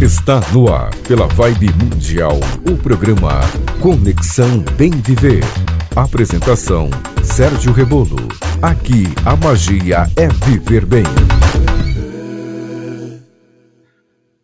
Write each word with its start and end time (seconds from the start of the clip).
Está 0.00 0.40
no 0.52 0.72
ar, 0.72 0.94
pela 1.08 1.26
Vibe 1.26 1.72
Mundial, 1.72 2.38
o 2.70 2.80
programa 2.80 3.40
Conexão 3.82 4.60
Bem 4.76 4.92
Viver. 4.92 5.42
Apresentação: 5.96 6.88
Sérgio 7.24 7.72
Rebolo. 7.72 8.16
Aqui 8.62 9.06
a 9.26 9.34
magia 9.34 10.04
é 10.16 10.28
viver 10.46 10.86
bem. 10.86 11.02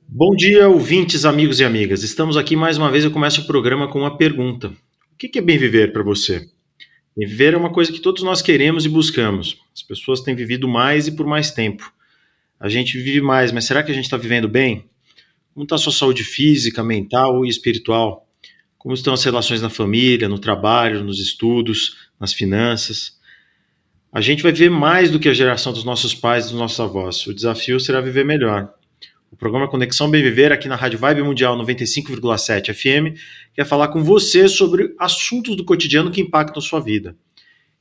Bom 0.08 0.34
dia, 0.34 0.68
ouvintes, 0.68 1.24
amigos 1.24 1.60
e 1.60 1.64
amigas. 1.64 2.02
Estamos 2.02 2.36
aqui 2.36 2.56
mais 2.56 2.76
uma 2.76 2.90
vez. 2.90 3.04
Eu 3.04 3.12
começo 3.12 3.42
o 3.42 3.46
programa 3.46 3.86
com 3.86 4.00
uma 4.00 4.18
pergunta: 4.18 4.70
O 4.70 5.16
que 5.16 5.38
é 5.38 5.40
bem 5.40 5.56
viver 5.56 5.92
para 5.92 6.02
você? 6.02 6.48
Bem 7.16 7.28
viver 7.28 7.54
é 7.54 7.56
uma 7.56 7.70
coisa 7.70 7.92
que 7.92 8.00
todos 8.00 8.24
nós 8.24 8.42
queremos 8.42 8.84
e 8.84 8.88
buscamos. 8.88 9.56
As 9.72 9.84
pessoas 9.84 10.20
têm 10.20 10.34
vivido 10.34 10.66
mais 10.66 11.06
e 11.06 11.12
por 11.12 11.28
mais 11.28 11.52
tempo. 11.52 11.92
A 12.58 12.68
gente 12.68 12.98
vive 12.98 13.20
mais, 13.20 13.52
mas 13.52 13.66
será 13.66 13.84
que 13.84 13.92
a 13.92 13.94
gente 13.94 14.06
está 14.06 14.16
vivendo 14.16 14.48
bem? 14.48 14.84
Como 15.54 15.62
está 15.62 15.76
a 15.76 15.78
sua 15.78 15.92
saúde 15.92 16.24
física, 16.24 16.82
mental 16.82 17.46
e 17.46 17.48
espiritual? 17.48 18.28
Como 18.76 18.92
estão 18.92 19.14
as 19.14 19.22
relações 19.22 19.62
na 19.62 19.70
família, 19.70 20.28
no 20.28 20.36
trabalho, 20.36 21.04
nos 21.04 21.20
estudos, 21.20 21.96
nas 22.18 22.32
finanças? 22.32 23.20
A 24.12 24.20
gente 24.20 24.42
vai 24.42 24.50
ver 24.50 24.68
mais 24.68 25.12
do 25.12 25.20
que 25.20 25.28
a 25.28 25.32
geração 25.32 25.72
dos 25.72 25.84
nossos 25.84 26.12
pais 26.12 26.46
e 26.46 26.48
dos 26.48 26.58
nossos 26.58 26.80
avós. 26.80 27.24
O 27.28 27.32
desafio 27.32 27.78
será 27.78 28.00
viver 28.00 28.24
melhor. 28.24 28.68
O 29.30 29.36
programa 29.36 29.68
Conexão 29.68 30.10
Bem 30.10 30.24
Viver, 30.24 30.50
aqui 30.50 30.66
na 30.66 30.74
Rádio 30.74 30.98
Vibe 30.98 31.22
Mundial 31.22 31.56
95,7 31.56 32.74
FM, 32.74 33.16
quer 33.54 33.64
falar 33.64 33.88
com 33.88 34.02
você 34.02 34.48
sobre 34.48 34.92
assuntos 34.98 35.56
do 35.56 35.64
cotidiano 35.64 36.10
que 36.10 36.20
impactam 36.20 36.60
sua 36.60 36.80
vida. 36.80 37.16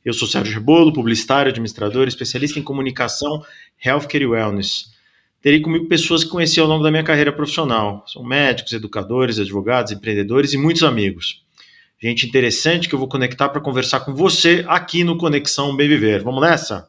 Eu 0.05 0.13
sou 0.13 0.27
Sérgio 0.27 0.53
Rebolo, 0.53 0.93
publicitário, 0.93 1.49
administrador, 1.49 2.07
especialista 2.07 2.59
em 2.59 2.63
comunicação, 2.63 3.43
healthcare 3.83 4.23
e 4.23 4.27
wellness 4.27 4.92
terei 5.43 5.59
comigo 5.59 5.87
pessoas 5.89 6.23
que 6.23 6.29
conheci 6.29 6.57
ao 6.61 6.65
longo 6.65 6.81
da 6.81 6.89
minha 6.89 7.03
carreira 7.03 7.31
profissional. 7.33 8.05
São 8.07 8.23
médicos, 8.23 8.71
educadores, 8.71 9.37
advogados, 9.37 9.91
empreendedores 9.91 10.53
e 10.53 10.57
muitos 10.57 10.83
amigos. 10.83 11.43
Gente 12.01 12.25
interessante 12.25 12.87
que 12.87 12.95
eu 12.95 12.99
vou 12.99 13.09
conectar 13.09 13.49
para 13.49 13.59
conversar 13.59 13.99
com 13.99 14.15
você 14.15 14.63
aqui 14.69 15.03
no 15.03 15.17
Conexão 15.17 15.75
Bem 15.75 15.89
Viver. 15.89 16.23
Vamos 16.23 16.41
nessa? 16.41 16.87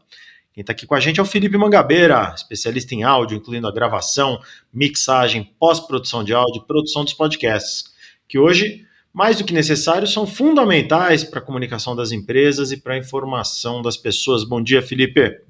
Quem 0.52 0.60
está 0.60 0.72
aqui 0.72 0.86
com 0.86 0.94
a 0.94 1.00
gente 1.00 1.18
é 1.18 1.22
o 1.22 1.26
Felipe 1.26 1.58
Mangabeira, 1.58 2.32
especialista 2.32 2.94
em 2.94 3.02
áudio, 3.02 3.38
incluindo 3.38 3.66
a 3.66 3.72
gravação, 3.72 4.40
mixagem, 4.72 5.50
pós-produção 5.58 6.22
de 6.22 6.32
áudio 6.32 6.62
e 6.62 6.66
produção 6.66 7.02
dos 7.02 7.12
podcasts, 7.12 7.92
que 8.28 8.38
hoje, 8.38 8.86
mais 9.12 9.36
do 9.36 9.44
que 9.44 9.52
necessários, 9.52 10.12
são 10.12 10.28
fundamentais 10.28 11.24
para 11.24 11.40
a 11.40 11.42
comunicação 11.42 11.96
das 11.96 12.12
empresas 12.12 12.70
e 12.70 12.76
para 12.76 12.94
a 12.94 12.98
informação 12.98 13.82
das 13.82 13.96
pessoas. 13.96 14.44
Bom 14.44 14.62
dia, 14.62 14.80
Felipe. 14.80 15.40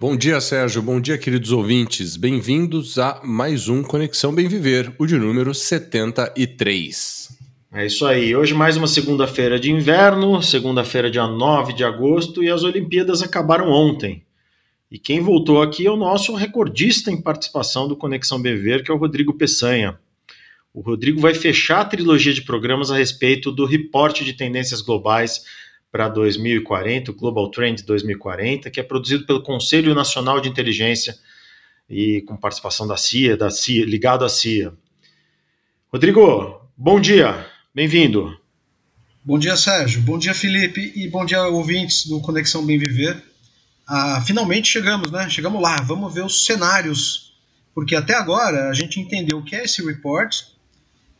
Bom 0.00 0.16
dia, 0.16 0.40
Sérgio. 0.40 0.80
Bom 0.80 0.98
dia, 0.98 1.18
queridos 1.18 1.52
ouvintes. 1.52 2.16
Bem-vindos 2.16 2.98
a 2.98 3.20
mais 3.22 3.68
um 3.68 3.82
Conexão 3.82 4.34
Bem 4.34 4.48
Viver, 4.48 4.90
o 4.98 5.04
de 5.04 5.18
número 5.18 5.54
73. 5.54 7.38
É 7.70 7.84
isso 7.84 8.06
aí. 8.06 8.34
Hoje 8.34 8.54
mais 8.54 8.78
uma 8.78 8.86
segunda-feira 8.86 9.60
de 9.60 9.70
inverno, 9.70 10.42
segunda-feira, 10.42 11.10
dia 11.10 11.26
9 11.26 11.74
de 11.74 11.84
agosto, 11.84 12.42
e 12.42 12.48
as 12.48 12.64
Olimpíadas 12.64 13.20
acabaram 13.20 13.68
ontem. 13.68 14.22
E 14.90 14.98
quem 14.98 15.20
voltou 15.20 15.60
aqui 15.60 15.86
é 15.86 15.90
o 15.90 15.98
nosso 15.98 16.34
recordista 16.34 17.10
em 17.10 17.20
participação 17.20 17.86
do 17.86 17.94
Conexão 17.94 18.40
Bem 18.40 18.56
Viver, 18.56 18.82
que 18.82 18.90
é 18.90 18.94
o 18.94 18.98
Rodrigo 18.98 19.34
Peçanha. 19.34 19.98
O 20.72 20.80
Rodrigo 20.80 21.20
vai 21.20 21.34
fechar 21.34 21.82
a 21.82 21.84
trilogia 21.84 22.32
de 22.32 22.40
programas 22.40 22.90
a 22.90 22.96
respeito 22.96 23.52
do 23.52 23.66
reporte 23.66 24.24
de 24.24 24.32
tendências 24.32 24.80
globais 24.80 25.42
para 25.90 26.08
2040, 26.08 27.10
o 27.10 27.14
Global 27.14 27.50
Trend 27.50 27.82
2040, 27.82 28.70
que 28.70 28.78
é 28.78 28.82
produzido 28.82 29.26
pelo 29.26 29.42
Conselho 29.42 29.94
Nacional 29.94 30.40
de 30.40 30.48
Inteligência 30.48 31.18
e 31.88 32.22
com 32.22 32.36
participação 32.36 32.86
da 32.86 32.96
CIA, 32.96 33.36
da 33.36 33.50
CIA, 33.50 33.84
ligado 33.84 34.24
à 34.24 34.28
CIA. 34.28 34.72
Rodrigo, 35.92 36.60
bom 36.76 37.00
dia, 37.00 37.46
bem-vindo. 37.74 38.38
Bom 39.22 39.38
dia, 39.38 39.56
Sérgio. 39.56 40.00
Bom 40.02 40.18
dia, 40.18 40.32
Felipe. 40.32 40.92
E 40.94 41.08
bom 41.08 41.24
dia, 41.26 41.42
ouvintes 41.48 42.06
do 42.06 42.20
Conexão 42.20 42.64
Bem 42.64 42.78
Viver. 42.78 43.22
Ah, 43.86 44.22
finalmente 44.24 44.68
chegamos, 44.68 45.10
né? 45.10 45.28
Chegamos 45.28 45.60
lá. 45.60 45.76
Vamos 45.82 46.14
ver 46.14 46.24
os 46.24 46.46
cenários. 46.46 47.34
Porque 47.74 47.94
até 47.94 48.14
agora 48.14 48.70
a 48.70 48.72
gente 48.72 48.98
entendeu 48.98 49.38
o 49.38 49.44
que 49.44 49.54
é 49.54 49.64
esse 49.64 49.84
report, 49.84 50.42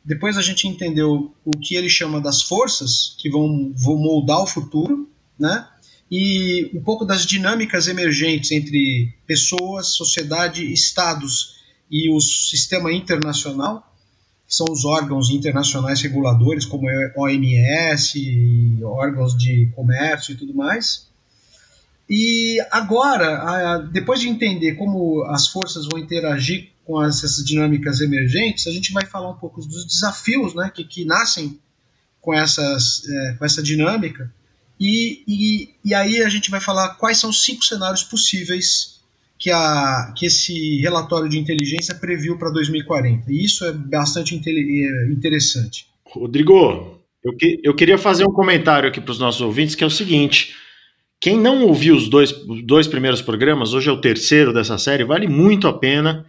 depois 0.04 0.36
a 0.36 0.42
gente 0.42 0.66
entendeu 0.66 1.34
o 1.44 1.50
que 1.50 1.74
ele 1.74 1.88
chama 1.88 2.20
das 2.20 2.42
forças 2.42 3.14
que 3.18 3.28
vão, 3.28 3.72
vão 3.74 3.96
moldar 3.96 4.42
o 4.42 4.46
futuro, 4.46 5.08
né? 5.38 5.66
E 6.10 6.70
um 6.74 6.82
pouco 6.82 7.04
das 7.04 7.24
dinâmicas 7.24 7.86
emergentes 7.86 8.50
entre 8.50 9.14
pessoas, 9.26 9.88
sociedade, 9.88 10.72
estados 10.72 11.60
e 11.90 12.10
o 12.10 12.20
sistema 12.20 12.92
internacional, 12.92 13.94
que 14.48 14.54
são 14.54 14.66
os 14.68 14.84
órgãos 14.84 15.30
internacionais 15.30 16.00
reguladores, 16.00 16.64
como 16.64 16.88
a 16.88 17.12
OMS, 17.16 18.82
órgãos 18.82 19.36
de 19.38 19.66
comércio 19.76 20.32
e 20.32 20.36
tudo 20.36 20.52
mais. 20.52 21.08
E 22.08 22.58
agora, 22.72 23.78
depois 23.92 24.20
de 24.20 24.28
entender 24.28 24.74
como 24.74 25.22
as 25.26 25.46
forças 25.46 25.86
vão 25.86 25.96
interagir 25.96 26.69
com 26.84 27.02
essas 27.02 27.36
dinâmicas 27.44 28.00
emergentes, 28.00 28.66
a 28.66 28.70
gente 28.72 28.92
vai 28.92 29.06
falar 29.06 29.30
um 29.30 29.36
pouco 29.36 29.60
dos 29.60 29.86
desafios 29.86 30.54
né, 30.54 30.70
que, 30.74 30.84
que 30.84 31.04
nascem 31.04 31.58
com, 32.20 32.34
essas, 32.34 33.02
é, 33.08 33.34
com 33.34 33.44
essa 33.44 33.62
dinâmica, 33.62 34.32
e, 34.78 35.22
e, 35.28 35.68
e, 35.84 35.94
aí 35.94 36.22
a 36.22 36.28
gente 36.30 36.50
vai 36.50 36.58
falar 36.58 36.94
quais 36.94 37.18
são 37.18 37.28
os 37.28 37.44
cinco 37.44 37.62
cenários 37.62 38.02
possíveis 38.02 39.00
que, 39.38 39.50
a, 39.50 40.12
que 40.16 40.24
esse 40.24 40.78
relatório 40.78 41.28
de 41.28 41.38
inteligência 41.38 41.94
previu 41.94 42.38
para 42.38 42.48
2040. 42.50 43.30
E 43.30 43.44
isso 43.44 43.64
é 43.66 43.72
bastante 43.72 44.34
é, 44.34 45.12
interessante. 45.12 45.86
Rodrigo, 46.06 46.98
eu, 47.22 47.36
que, 47.36 47.60
eu 47.62 47.74
queria 47.74 47.98
fazer 47.98 48.24
um 48.24 48.32
comentário 48.32 48.88
aqui 48.88 49.02
para 49.02 49.12
os 49.12 49.18
nossos 49.18 49.42
ouvintes, 49.42 49.74
que 49.74 49.84
é 49.84 49.86
o 49.86 49.90
seguinte. 49.90 50.54
Quem 51.20 51.38
não 51.38 51.64
ouviu 51.64 51.94
os 51.94 52.08
dois, 52.08 52.32
dois 52.64 52.86
primeiros 52.86 53.20
programas, 53.20 53.74
hoje 53.74 53.90
é 53.90 53.92
o 53.92 54.00
terceiro 54.00 54.52
dessa 54.52 54.78
série, 54.78 55.04
vale 55.04 55.28
muito 55.28 55.68
a 55.68 55.72
pena 55.74 56.24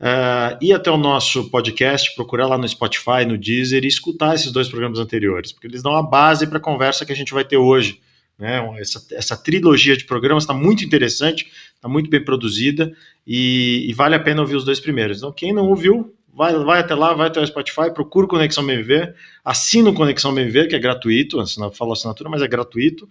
uh, 0.00 0.56
ir 0.60 0.72
até 0.72 0.90
o 0.90 0.96
nosso 0.96 1.50
podcast, 1.50 2.14
procurar 2.14 2.46
lá 2.46 2.56
no 2.56 2.66
Spotify, 2.66 3.24
no 3.26 3.36
Deezer 3.36 3.84
e 3.84 3.88
escutar 3.88 4.34
esses 4.34 4.50
dois 4.50 4.68
programas 4.68 4.98
anteriores, 4.98 5.52
porque 5.52 5.66
eles 5.66 5.82
dão 5.82 5.94
a 5.94 6.02
base 6.02 6.46
para 6.46 6.58
a 6.58 6.60
conversa 6.60 7.04
que 7.04 7.12
a 7.12 7.16
gente 7.16 7.34
vai 7.34 7.44
ter 7.44 7.58
hoje. 7.58 8.00
Né? 8.38 8.58
Essa, 8.78 9.06
essa 9.12 9.36
trilogia 9.36 9.96
de 9.96 10.04
programas 10.04 10.44
está 10.44 10.54
muito 10.54 10.82
interessante, 10.82 11.46
está 11.74 11.88
muito 11.88 12.08
bem 12.08 12.24
produzida 12.24 12.90
e, 13.26 13.84
e, 13.86 13.92
vale 13.92 14.14
a 14.14 14.20
pena 14.20 14.40
ouvir 14.40 14.56
os 14.56 14.64
dois 14.64 14.80
primeiros. 14.80 15.18
Então, 15.18 15.30
quem 15.30 15.52
não 15.52 15.68
ouviu, 15.68 16.14
vai, 16.32 16.54
vai 16.64 16.80
até 16.80 16.94
lá, 16.94 17.12
vai 17.12 17.26
até 17.26 17.38
o 17.38 17.46
Spotify, 17.46 17.92
procura 17.92 18.26
Conexão 18.26 18.64
BMV, 18.64 19.12
assina 19.44 19.90
o 19.90 19.94
Conexão 19.94 20.32
BMV, 20.32 20.68
que 20.68 20.74
é 20.74 20.78
gratuito, 20.78 21.38
assina, 21.38 21.70
falo 21.70 21.92
assinatura, 21.92 22.30
mas 22.30 22.40
é 22.40 22.48
gratuito, 22.48 23.06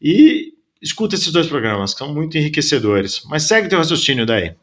e 0.00 0.54
escuta 0.80 1.14
esses 1.16 1.30
dois 1.30 1.46
programas, 1.46 1.92
que 1.92 1.98
são 1.98 2.12
muito 2.14 2.38
enriquecedores. 2.38 3.22
Mas 3.26 3.42
segue 3.42 3.68
teu 3.68 3.78
raciocínio 3.78 4.24
daí. 4.24 4.54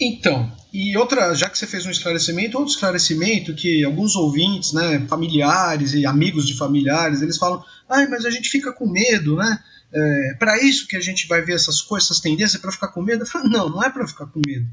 Então, 0.00 0.50
e 0.72 0.96
outra, 0.96 1.34
já 1.34 1.48
que 1.50 1.58
você 1.58 1.66
fez 1.66 1.84
um 1.84 1.90
esclarecimento, 1.90 2.56
outro 2.56 2.72
esclarecimento 2.72 3.54
que 3.54 3.84
alguns 3.84 4.16
ouvintes, 4.16 4.72
né, 4.72 5.04
familiares 5.08 5.92
e 5.92 6.06
amigos 6.06 6.46
de 6.46 6.56
familiares, 6.56 7.20
eles 7.20 7.36
falam, 7.36 7.62
ai, 7.88 8.06
mas 8.06 8.24
a 8.24 8.30
gente 8.30 8.48
fica 8.48 8.72
com 8.72 8.86
medo, 8.86 9.36
né? 9.36 9.62
É, 9.92 10.34
para 10.38 10.62
isso 10.62 10.86
que 10.86 10.96
a 10.96 11.00
gente 11.00 11.26
vai 11.26 11.42
ver 11.42 11.54
essas 11.54 11.82
coisas, 11.82 12.08
essas 12.08 12.20
tendências, 12.20 12.60
para 12.62 12.70
ficar 12.70 12.88
com 12.88 13.02
medo? 13.02 13.24
Eu 13.24 13.26
falo, 13.26 13.48
não, 13.48 13.68
não 13.68 13.82
é 13.82 13.90
para 13.90 14.06
ficar 14.06 14.26
com 14.26 14.40
medo. 14.46 14.66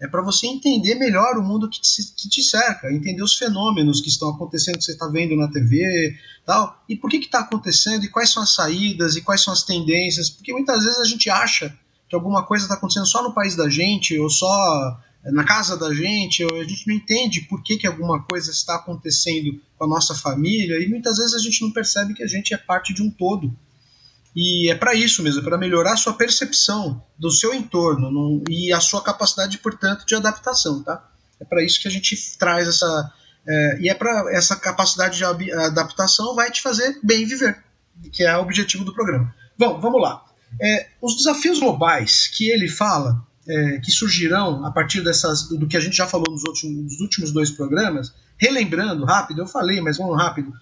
É 0.00 0.08
para 0.08 0.22
você 0.22 0.48
entender 0.48 0.96
melhor 0.96 1.36
o 1.36 1.42
mundo 1.42 1.68
que 1.70 1.80
te, 1.80 2.02
que 2.16 2.28
te, 2.28 2.42
cerca, 2.42 2.90
entender 2.90 3.22
os 3.22 3.36
fenômenos 3.36 4.00
que 4.00 4.08
estão 4.08 4.30
acontecendo, 4.30 4.78
que 4.78 4.84
você 4.84 4.92
está 4.92 5.06
vendo 5.06 5.36
na 5.36 5.48
TV, 5.48 6.16
tal, 6.44 6.82
e 6.88 6.96
por 6.96 7.08
que 7.08 7.18
está 7.18 7.40
acontecendo, 7.40 8.04
e 8.04 8.08
quais 8.08 8.32
são 8.32 8.42
as 8.42 8.54
saídas, 8.54 9.14
e 9.14 9.20
quais 9.20 9.42
são 9.42 9.52
as 9.52 9.62
tendências, 9.62 10.28
porque 10.28 10.52
muitas 10.52 10.82
vezes 10.82 10.98
a 10.98 11.04
gente 11.04 11.30
acha 11.30 11.72
que 12.12 12.16
alguma 12.16 12.44
coisa 12.44 12.66
está 12.66 12.74
acontecendo 12.74 13.06
só 13.06 13.22
no 13.22 13.32
país 13.32 13.56
da 13.56 13.70
gente, 13.70 14.18
ou 14.18 14.28
só 14.28 15.00
eh, 15.24 15.32
na 15.32 15.44
casa 15.44 15.78
da 15.78 15.94
gente, 15.94 16.44
a 16.44 16.62
gente 16.62 16.86
não 16.86 16.94
entende 16.94 17.40
por 17.48 17.62
que, 17.62 17.78
que 17.78 17.86
alguma 17.86 18.22
coisa 18.24 18.50
está 18.50 18.74
acontecendo 18.74 19.58
com 19.78 19.86
a 19.86 19.88
nossa 19.88 20.14
família, 20.14 20.76
e 20.84 20.86
muitas 20.90 21.16
vezes 21.16 21.32
a 21.32 21.38
gente 21.38 21.62
não 21.62 21.70
percebe 21.70 22.12
que 22.12 22.22
a 22.22 22.26
gente 22.26 22.52
é 22.52 22.58
parte 22.58 22.92
de 22.92 23.02
um 23.02 23.10
todo. 23.10 23.50
E 24.36 24.70
é 24.70 24.74
para 24.74 24.94
isso 24.94 25.22
mesmo, 25.22 25.40
é 25.40 25.42
para 25.42 25.56
melhorar 25.56 25.94
a 25.94 25.96
sua 25.96 26.12
percepção 26.12 27.02
do 27.18 27.30
seu 27.30 27.54
entorno 27.54 28.44
e 28.46 28.70
a 28.74 28.80
sua 28.80 29.02
capacidade, 29.02 29.56
portanto, 29.56 30.04
de 30.04 30.14
adaptação, 30.14 30.82
tá? 30.82 31.10
É 31.40 31.46
para 31.46 31.62
isso 31.62 31.80
que 31.80 31.88
a 31.88 31.90
gente 31.90 32.36
traz 32.38 32.68
essa. 32.68 33.10
É, 33.48 33.78
e 33.80 33.88
é 33.88 33.94
para 33.94 34.30
essa 34.36 34.54
capacidade 34.54 35.16
de 35.16 35.24
adaptação 35.24 36.34
vai 36.34 36.50
te 36.50 36.60
fazer 36.60 37.00
bem 37.02 37.24
viver, 37.24 37.64
que 38.12 38.22
é 38.22 38.36
o 38.36 38.42
objetivo 38.42 38.84
do 38.84 38.92
programa. 38.92 39.34
Bom, 39.58 39.80
vamos 39.80 40.02
lá. 40.02 40.22
É, 40.60 40.88
os 41.00 41.16
desafios 41.16 41.58
globais 41.58 42.28
que 42.28 42.50
ele 42.50 42.68
fala, 42.68 43.26
é, 43.48 43.78
que 43.78 43.90
surgirão 43.90 44.64
a 44.64 44.70
partir 44.70 45.02
dessas, 45.02 45.48
do 45.48 45.66
que 45.66 45.76
a 45.76 45.80
gente 45.80 45.96
já 45.96 46.06
falou 46.06 46.26
nos 46.30 46.44
últimos, 46.44 46.92
nos 46.92 47.00
últimos 47.00 47.32
dois 47.32 47.50
programas, 47.50 48.12
relembrando 48.36 49.04
rápido, 49.04 49.40
eu 49.40 49.46
falei, 49.46 49.80
mas 49.80 49.98
vamos 49.98 50.16
rápido: 50.16 50.52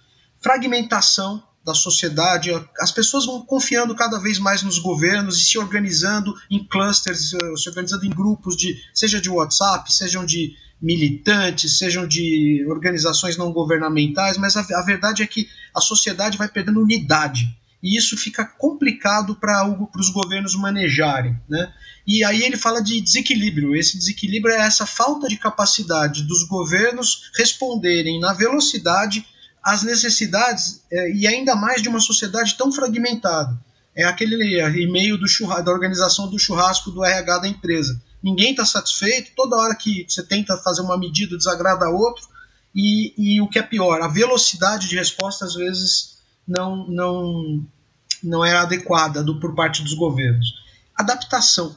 fragmentação 0.41 1.43
da 1.65 1.75
sociedade, 1.75 2.51
as 2.79 2.91
pessoas 2.91 3.27
vão 3.27 3.43
confiando 3.43 3.95
cada 3.95 4.19
vez 4.19 4.39
mais 4.39 4.63
nos 4.63 4.79
governos 4.79 5.37
e 5.39 5.45
se 5.45 5.59
organizando 5.59 6.35
em 6.51 6.65
clusters, 6.67 7.31
se 7.31 7.69
organizando 7.69 8.07
em 8.07 8.11
grupos 8.11 8.57
de, 8.57 8.75
seja 8.95 9.21
de 9.21 9.29
WhatsApp, 9.29 9.93
sejam 9.93 10.25
de, 10.25 10.55
militantes, 10.81 11.79
sejam 11.79 12.07
de 12.07 12.65
organizações 12.69 13.37
não 13.37 13.53
governamentais, 13.53 14.39
mas 14.39 14.57
a, 14.57 14.61
a 14.61 14.83
verdade 14.83 15.23
é 15.23 15.27
que 15.27 15.49
a 15.75 15.81
sociedade 15.81 16.39
vai 16.39 16.49
perdendo 16.49 16.81
unidade 16.81 17.55
e 17.83 17.97
isso 17.97 18.17
fica 18.17 18.45
complicado 18.45 19.35
para 19.35 19.67
os 19.97 20.11
governos 20.11 20.55
manejarem. 20.55 21.39
Né? 21.49 21.73
E 22.07 22.23
aí 22.25 22.43
ele 22.43 22.57
fala 22.57 22.81
de 22.81 23.01
desequilíbrio. 23.01 23.75
Esse 23.75 23.97
desequilíbrio 23.97 24.55
é 24.55 24.61
essa 24.61 24.87
falta 24.87 25.29
de 25.29 25.37
capacidade 25.37 26.25
dos 26.25 26.45
governos 26.45 27.31
responderem 27.37 28.21
na 28.21 28.33
velocidade 28.33 29.27
às 29.63 29.83
necessidades 29.83 30.83
é, 30.91 31.13
e 31.13 31.27
ainda 31.27 31.55
mais 31.55 31.83
de 31.83 31.89
uma 31.89 32.01
sociedade 32.01 32.57
tão 32.57 32.73
fragmentada. 32.73 33.59
É 33.95 34.05
aquele 34.05 34.61
e-mail 34.83 35.19
do 35.19 35.27
da 35.63 35.73
organização 35.73 36.29
do 36.29 36.39
churrasco 36.39 36.91
do 36.91 37.05
RH 37.05 37.39
da 37.39 37.49
empresa. 37.49 38.01
Ninguém 38.23 38.53
está 38.53 38.65
satisfeito, 38.65 39.33
toda 39.35 39.57
hora 39.57 39.75
que 39.75 40.05
você 40.09 40.23
tenta 40.23 40.57
fazer 40.59 40.83
uma 40.83 40.99
medida 40.99 41.37
desagrada 41.37 41.87
a 41.87 41.91
outro, 41.91 42.29
e, 42.75 43.15
e 43.17 43.41
o 43.41 43.49
que 43.49 43.59
é 43.59 43.63
pior, 43.63 44.01
a 44.01 44.09
velocidade 44.09 44.89
de 44.89 44.97
resposta 44.97 45.45
às 45.45 45.55
vezes 45.55 46.20
não, 46.47 46.87
não, 46.89 47.67
não 48.23 48.45
é 48.45 48.57
adequada 48.57 49.23
do, 49.23 49.39
por 49.39 49.55
parte 49.55 49.83
dos 49.83 49.95
governos. 49.95 50.55
Adaptação. 50.97 51.77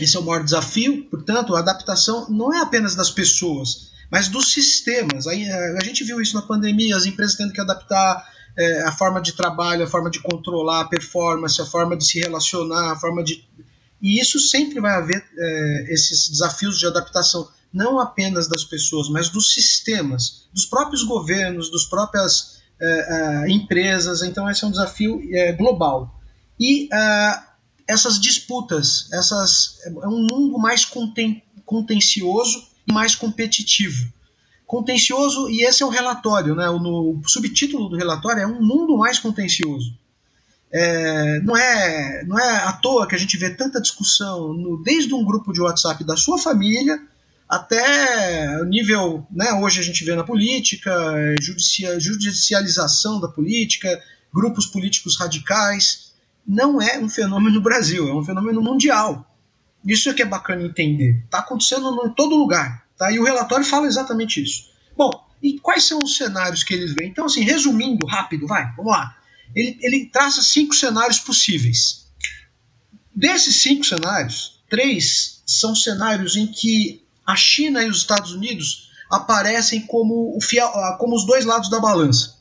Esse 0.00 0.16
é 0.16 0.20
o 0.20 0.22
maior 0.24 0.42
desafio, 0.42 1.04
portanto, 1.04 1.54
a 1.54 1.58
adaptação 1.58 2.28
não 2.30 2.52
é 2.52 2.60
apenas 2.60 2.94
das 2.94 3.10
pessoas, 3.10 3.92
mas 4.10 4.28
dos 4.28 4.52
sistemas. 4.52 5.26
A, 5.26 5.30
a 5.32 5.84
gente 5.84 6.02
viu 6.04 6.20
isso 6.20 6.34
na 6.34 6.42
pandemia, 6.42 6.96
as 6.96 7.04
empresas 7.04 7.36
tendo 7.36 7.52
que 7.52 7.60
adaptar 7.60 8.26
é, 8.56 8.82
a 8.82 8.92
forma 8.92 9.20
de 9.20 9.32
trabalho, 9.32 9.84
a 9.84 9.86
forma 9.86 10.10
de 10.10 10.20
controlar 10.20 10.80
a 10.80 10.84
performance, 10.84 11.60
a 11.60 11.66
forma 11.66 11.96
de 11.96 12.06
se 12.06 12.18
relacionar, 12.20 12.92
a 12.92 12.96
forma 12.96 13.22
de. 13.22 13.46
E 14.00 14.20
isso 14.20 14.38
sempre 14.38 14.80
vai 14.80 14.94
haver 14.94 15.24
é, 15.38 15.86
esses 15.92 16.28
desafios 16.28 16.78
de 16.78 16.86
adaptação, 16.86 17.48
não 17.72 18.00
apenas 18.00 18.48
das 18.48 18.64
pessoas, 18.64 19.08
mas 19.08 19.28
dos 19.28 19.54
sistemas, 19.54 20.48
dos 20.52 20.66
próprios 20.66 21.02
governos, 21.02 21.70
dos 21.70 21.84
próprias 21.84 22.51
é, 22.82 23.44
é, 23.44 23.50
empresas. 23.50 24.22
Então, 24.22 24.50
esse 24.50 24.64
é 24.64 24.66
um 24.66 24.72
desafio 24.72 25.22
é, 25.32 25.52
global. 25.52 26.20
E 26.58 26.88
essas 27.88 28.20
disputas, 28.20 29.08
essas, 29.12 29.78
é 29.86 30.08
um 30.08 30.26
mundo 30.30 30.58
mais 30.58 30.84
conten, 30.84 31.42
contencioso 31.64 32.66
e 32.86 32.92
mais 32.92 33.14
competitivo. 33.14 34.12
Contencioso, 34.66 35.50
e 35.50 35.64
esse 35.64 35.82
é 35.82 35.86
o 35.86 35.90
relatório, 35.90 36.54
né? 36.54 36.68
o, 36.70 37.18
o 37.18 37.28
subtítulo 37.28 37.88
do 37.90 37.96
relatório 37.96 38.40
é 38.40 38.46
Um 38.46 38.62
Mundo 38.62 38.96
Mais 38.96 39.18
Contencioso. 39.18 39.92
É, 40.72 41.40
não, 41.40 41.54
é, 41.54 42.24
não 42.24 42.38
é 42.38 42.56
à 42.64 42.72
toa 42.72 43.06
que 43.06 43.14
a 43.14 43.18
gente 43.18 43.36
vê 43.36 43.50
tanta 43.50 43.82
discussão 43.82 44.54
no, 44.54 44.82
desde 44.82 45.12
um 45.12 45.22
grupo 45.22 45.52
de 45.52 45.60
WhatsApp 45.60 46.02
da 46.04 46.16
sua 46.16 46.38
família 46.38 46.98
até 47.52 48.62
o 48.62 48.64
nível, 48.64 49.26
né, 49.30 49.52
hoje 49.52 49.78
a 49.78 49.82
gente 49.82 50.02
vê 50.06 50.14
na 50.14 50.24
política, 50.24 50.90
judicia, 51.38 52.00
judicialização 52.00 53.20
da 53.20 53.28
política, 53.28 54.02
grupos 54.32 54.64
políticos 54.64 55.18
radicais. 55.18 56.14
Não 56.46 56.80
é 56.80 56.98
um 56.98 57.10
fenômeno 57.10 57.56
no 57.56 57.60
Brasil, 57.60 58.08
é 58.08 58.14
um 58.14 58.24
fenômeno 58.24 58.62
mundial. 58.62 59.30
Isso 59.86 60.08
é 60.08 60.14
que 60.14 60.22
é 60.22 60.24
bacana 60.24 60.62
entender. 60.62 61.20
Está 61.26 61.40
acontecendo 61.40 61.94
em 62.06 62.14
todo 62.14 62.36
lugar. 62.36 62.86
Tá? 62.96 63.12
E 63.12 63.18
o 63.18 63.24
relatório 63.24 63.66
fala 63.66 63.86
exatamente 63.86 64.42
isso. 64.42 64.70
Bom, 64.96 65.10
e 65.42 65.58
quais 65.58 65.84
são 65.84 65.98
os 66.02 66.16
cenários 66.16 66.64
que 66.64 66.72
eles 66.72 66.94
veem? 66.94 67.10
Então, 67.10 67.26
assim, 67.26 67.42
resumindo 67.42 68.06
rápido, 68.06 68.46
vai, 68.46 68.72
vamos 68.74 68.92
lá. 68.92 69.14
Ele, 69.54 69.76
ele 69.82 70.06
traça 70.06 70.40
cinco 70.40 70.74
cenários 70.74 71.18
possíveis. 71.20 72.06
Desses 73.14 73.56
cinco 73.56 73.84
cenários, 73.84 74.64
três 74.70 75.42
são 75.44 75.74
cenários 75.74 76.34
em 76.34 76.46
que 76.46 77.01
a 77.26 77.36
China 77.36 77.82
e 77.82 77.88
os 77.88 77.98
Estados 77.98 78.32
Unidos 78.32 78.90
aparecem 79.10 79.82
como, 79.86 80.36
o 80.36 80.38
ah, 80.60 80.96
como 80.98 81.14
os 81.14 81.26
dois 81.26 81.44
lados 81.44 81.68
da 81.68 81.78
balança. 81.78 82.36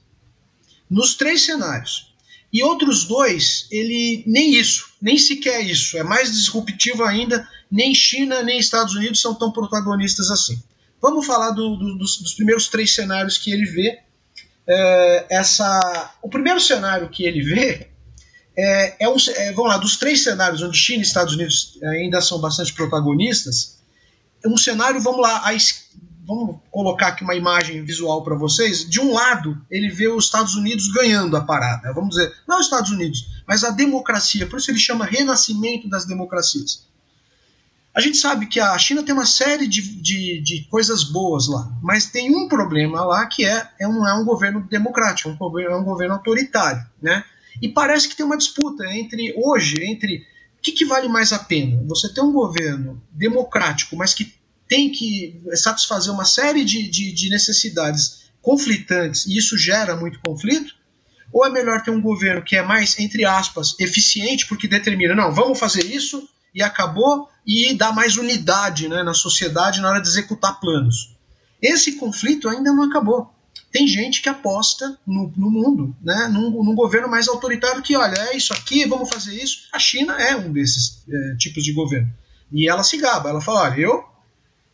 Nos 0.89 1.15
três 1.15 1.45
cenários. 1.45 2.11
E 2.53 2.63
outros 2.63 3.05
dois, 3.05 3.67
ele 3.71 4.23
nem 4.27 4.55
isso, 4.55 4.89
nem 5.01 5.17
sequer 5.17 5.61
isso. 5.61 5.97
É 5.97 6.03
mais 6.03 6.31
disruptivo 6.31 7.03
ainda. 7.03 7.47
Nem 7.71 7.95
China 7.95 8.43
nem 8.43 8.59
Estados 8.59 8.93
Unidos 8.93 9.21
são 9.21 9.33
tão 9.33 9.51
protagonistas 9.51 10.29
assim. 10.29 10.61
Vamos 11.01 11.25
falar 11.25 11.51
do, 11.51 11.77
do, 11.77 11.97
dos, 11.97 12.17
dos, 12.17 12.33
primeiros 12.33 12.67
três 12.67 12.93
cenários 12.93 13.37
que 13.37 13.51
ele 13.51 13.65
vê. 13.65 13.99
É, 14.67 15.25
essa, 15.29 16.13
o 16.21 16.29
primeiro 16.29 16.59
cenário 16.59 17.09
que 17.09 17.23
ele 17.23 17.41
vê 17.41 17.89
é, 18.55 19.05
é, 19.05 19.09
um, 19.09 19.15
é, 19.35 19.51
vamos 19.53 19.71
lá, 19.71 19.77
dos 19.77 19.97
três 19.97 20.23
cenários 20.23 20.61
onde 20.61 20.77
China 20.77 20.99
e 20.99 21.01
Estados 21.01 21.33
Unidos 21.33 21.79
ainda 21.83 22.21
são 22.21 22.39
bastante 22.39 22.73
protagonistas, 22.73 23.80
um 24.45 24.57
cenário, 24.57 25.01
vamos 25.01 25.21
lá, 25.21 25.37
a, 25.47 25.53
vamos 26.25 26.59
colocar 26.69 27.07
aqui 27.07 27.23
uma 27.23 27.35
imagem 27.35 27.83
visual 27.83 28.23
para 28.23 28.35
vocês. 28.35 28.89
De 28.89 28.99
um 28.99 29.13
lado, 29.13 29.59
ele 29.69 29.89
vê 29.89 30.07
os 30.07 30.25
Estados 30.25 30.55
Unidos 30.55 30.87
ganhando 30.87 31.35
a 31.35 31.41
parada. 31.41 31.93
Vamos 31.93 32.15
dizer, 32.15 32.33
não 32.47 32.59
os 32.59 32.65
Estados 32.65 32.91
Unidos, 32.91 33.43
mas 33.47 33.63
a 33.63 33.71
democracia. 33.71 34.47
Por 34.47 34.59
isso 34.59 34.71
ele 34.71 34.79
chama 34.79 35.05
renascimento 35.05 35.89
das 35.89 36.05
democracias. 36.05 36.89
A 37.93 37.99
gente 37.99 38.17
sabe 38.17 38.45
que 38.45 38.59
a 38.59 38.77
China 38.77 39.03
tem 39.03 39.13
uma 39.13 39.25
série 39.25 39.67
de, 39.67 39.81
de, 39.81 40.41
de 40.41 40.67
coisas 40.69 41.03
boas 41.03 41.49
lá, 41.49 41.69
mas 41.83 42.05
tem 42.05 42.33
um 42.33 42.47
problema 42.47 43.03
lá 43.03 43.25
que 43.25 43.45
é, 43.45 43.69
é, 43.81 43.85
um, 43.85 44.07
é 44.07 44.13
um 44.13 44.23
governo 44.23 44.61
democrático, 44.61 45.29
um 45.29 45.35
governo, 45.35 45.75
é 45.75 45.77
um 45.77 45.83
governo 45.83 46.13
autoritário. 46.13 46.81
Né? 47.01 47.21
E 47.61 47.67
parece 47.67 48.07
que 48.07 48.15
tem 48.15 48.25
uma 48.25 48.37
disputa 48.37 48.85
entre 48.85 49.33
hoje 49.35 49.83
entre 49.83 50.25
o 50.61 50.63
que, 50.63 50.73
que 50.73 50.85
vale 50.85 51.09
mais 51.09 51.33
a 51.33 51.39
pena? 51.39 51.83
Você 51.87 52.13
ter 52.13 52.21
um 52.21 52.31
governo 52.31 53.01
democrático, 53.11 53.95
mas 53.95 54.13
que 54.13 54.31
tem 54.67 54.91
que 54.91 55.41
satisfazer 55.55 56.13
uma 56.13 56.23
série 56.23 56.63
de, 56.63 56.87
de, 56.87 57.11
de 57.11 57.31
necessidades 57.31 58.29
conflitantes 58.43 59.25
e 59.25 59.35
isso 59.35 59.57
gera 59.57 59.95
muito 59.95 60.19
conflito? 60.23 60.75
Ou 61.33 61.43
é 61.43 61.49
melhor 61.49 61.81
ter 61.81 61.89
um 61.89 61.99
governo 61.99 62.43
que 62.43 62.55
é 62.55 62.61
mais, 62.61 62.99
entre 62.99 63.25
aspas, 63.25 63.75
eficiente, 63.79 64.45
porque 64.45 64.67
determina, 64.67 65.15
não, 65.15 65.33
vamos 65.33 65.57
fazer 65.57 65.83
isso 65.83 66.29
e 66.53 66.61
acabou, 66.61 67.27
e 67.43 67.73
dá 67.73 67.91
mais 67.91 68.17
unidade 68.17 68.87
né, 68.87 69.01
na 69.01 69.15
sociedade 69.15 69.81
na 69.81 69.89
hora 69.89 69.99
de 69.99 70.09
executar 70.09 70.59
planos? 70.59 71.17
Esse 71.59 71.93
conflito 71.93 72.47
ainda 72.47 72.71
não 72.71 72.83
acabou 72.83 73.33
tem 73.71 73.87
gente 73.87 74.21
que 74.21 74.27
aposta 74.27 74.99
no, 75.07 75.31
no 75.35 75.49
mundo, 75.49 75.95
né, 76.01 76.27
num, 76.27 76.51
num, 76.63 76.75
governo 76.75 77.07
mais 77.07 77.27
autoritário 77.27 77.81
que, 77.81 77.95
olha, 77.95 78.19
é 78.29 78.35
isso 78.35 78.53
aqui, 78.53 78.85
vamos 78.85 79.09
fazer 79.09 79.33
isso. 79.33 79.69
A 79.71 79.79
China 79.79 80.13
é 80.21 80.35
um 80.35 80.51
desses 80.51 81.03
é, 81.09 81.35
tipos 81.37 81.63
de 81.63 81.71
governo. 81.71 82.11
E 82.51 82.69
ela 82.69 82.83
se 82.83 82.97
gaba, 82.97 83.29
ela 83.29 83.39
fala, 83.39 83.61
olha, 83.61 83.79
eu 83.79 84.03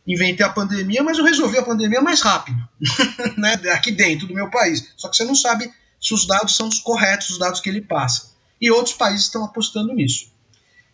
inventei 0.05 0.43
a 0.43 0.49
pandemia, 0.49 1.03
mas 1.03 1.17
eu 1.17 1.23
resolvi 1.23 1.57
a 1.59 1.63
pandemia 1.63 2.01
mais 2.01 2.21
rápido, 2.21 2.57
né, 3.37 3.53
aqui 3.71 3.91
dentro 3.91 4.25
do 4.25 4.33
meu 4.33 4.49
país. 4.49 4.91
Só 4.97 5.09
que 5.09 5.15
você 5.15 5.25
não 5.25 5.35
sabe 5.35 5.71
se 6.01 6.13
os 6.13 6.25
dados 6.25 6.55
são 6.55 6.67
os 6.67 6.79
corretos, 6.79 7.29
os 7.29 7.37
dados 7.37 7.59
que 7.59 7.69
ele 7.69 7.81
passa. 7.81 8.31
E 8.59 8.71
outros 8.71 8.95
países 8.95 9.25
estão 9.25 9.43
apostando 9.43 9.93
nisso. 9.93 10.31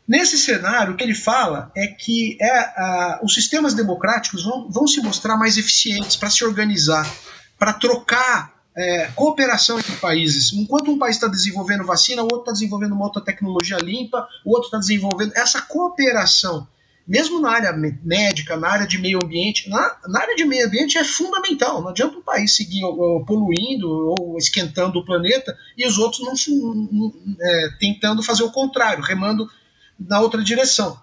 Nesse 0.05 0.37
cenário, 0.37 0.93
o 0.93 0.97
que 0.97 1.03
ele 1.03 1.15
fala 1.15 1.71
é 1.75 1.87
que 1.87 2.37
é, 2.41 3.19
os 3.23 3.33
sistemas 3.33 3.73
democráticos 3.73 4.43
vão, 4.43 4.69
vão 4.69 4.85
se 4.85 5.01
mostrar 5.01 5.37
mais 5.37 5.57
eficientes 5.57 6.17
para 6.17 6.29
se 6.29 6.43
organizar, 6.43 7.09
para 7.57 7.73
trocar 7.73 8.53
é, 8.75 9.07
cooperação 9.15 9.77
entre 9.79 9.95
países. 9.97 10.53
Enquanto 10.53 10.91
um 10.91 10.97
país 10.97 11.15
está 11.15 11.27
desenvolvendo 11.27 11.85
vacina, 11.85 12.21
o 12.21 12.25
outro 12.25 12.39
está 12.39 12.51
desenvolvendo 12.51 12.93
uma 12.93 13.05
outra 13.05 13.21
tecnologia 13.21 13.77
limpa, 13.77 14.27
o 14.45 14.51
outro 14.51 14.65
está 14.65 14.77
desenvolvendo. 14.77 15.31
Essa 15.35 15.61
cooperação, 15.61 16.67
mesmo 17.07 17.39
na 17.39 17.51
área 17.51 17.73
médica, 18.03 18.57
na 18.57 18.69
área 18.69 18.87
de 18.87 18.97
meio 18.97 19.19
ambiente, 19.23 19.69
na, 19.69 19.97
na 20.07 20.21
área 20.21 20.35
de 20.35 20.45
meio 20.45 20.67
ambiente 20.67 20.97
é 20.97 21.03
fundamental. 21.03 21.81
Não 21.81 21.89
adianta 21.89 22.17
um 22.17 22.21
país 22.21 22.55
seguir 22.55 22.83
ou, 22.83 23.23
poluindo 23.25 23.87
ou 23.89 24.37
esquentando 24.37 24.99
o 24.99 25.05
planeta 25.05 25.55
e 25.77 25.85
os 25.87 25.97
outros 25.97 26.21
não, 26.21 26.73
não 26.73 27.13
é, 27.39 27.69
tentando 27.79 28.23
fazer 28.23 28.43
o 28.43 28.51
contrário, 28.51 29.03
remando 29.03 29.47
na 29.99 30.19
outra 30.19 30.43
direção. 30.43 31.02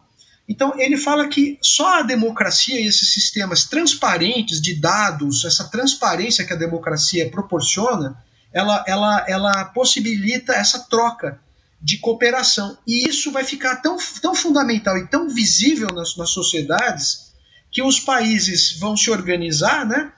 Então, 0.50 0.75
ele 0.76 0.97
fala 0.97 1.28
que 1.28 1.57
só 1.62 2.00
a 2.00 2.02
democracia 2.02 2.80
e 2.80 2.87
esses 2.88 3.12
sistemas 3.14 3.66
transparentes 3.66 4.61
de 4.61 4.75
dados, 4.75 5.45
essa 5.45 5.69
transparência 5.69 6.45
que 6.45 6.52
a 6.52 6.57
democracia 6.57 7.30
proporciona, 7.30 8.21
ela, 8.52 8.85
ela, 8.85 9.25
ela 9.28 9.64
possibilita 9.66 10.52
essa 10.52 10.80
troca 10.80 11.40
de 11.80 11.99
cooperação. 11.99 12.76
E 12.85 13.09
isso 13.09 13.30
vai 13.30 13.45
ficar 13.45 13.76
tão, 13.76 13.97
tão 14.21 14.35
fundamental 14.35 14.99
e 14.99 15.07
tão 15.07 15.28
visível 15.28 15.87
nas, 15.95 16.16
nas 16.16 16.30
sociedades 16.30 17.33
que 17.71 17.80
os 17.80 18.00
países 18.00 18.76
vão 18.76 18.97
se 18.97 19.09
organizar 19.09 19.87
né, 19.87 20.12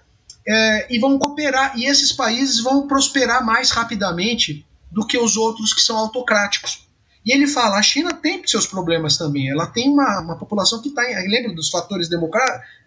é, 0.48 0.94
e 0.94 0.98
vão 0.98 1.18
cooperar. 1.18 1.78
E 1.78 1.84
esses 1.84 2.10
países 2.10 2.58
vão 2.58 2.88
prosperar 2.88 3.44
mais 3.44 3.70
rapidamente 3.70 4.64
do 4.90 5.06
que 5.06 5.18
os 5.18 5.36
outros 5.36 5.74
que 5.74 5.82
são 5.82 5.98
autocráticos. 5.98 6.88
E 7.24 7.32
ele 7.32 7.46
fala, 7.46 7.78
a 7.78 7.82
China 7.82 8.12
tem 8.12 8.44
seus 8.46 8.66
problemas 8.66 9.16
também. 9.16 9.48
Ela 9.48 9.66
tem 9.66 9.88
uma, 9.88 10.20
uma 10.20 10.36
população 10.36 10.82
que 10.82 10.88
está. 10.88 11.02
Lembra 11.02 11.54
dos 11.54 11.70
fatores 11.70 12.08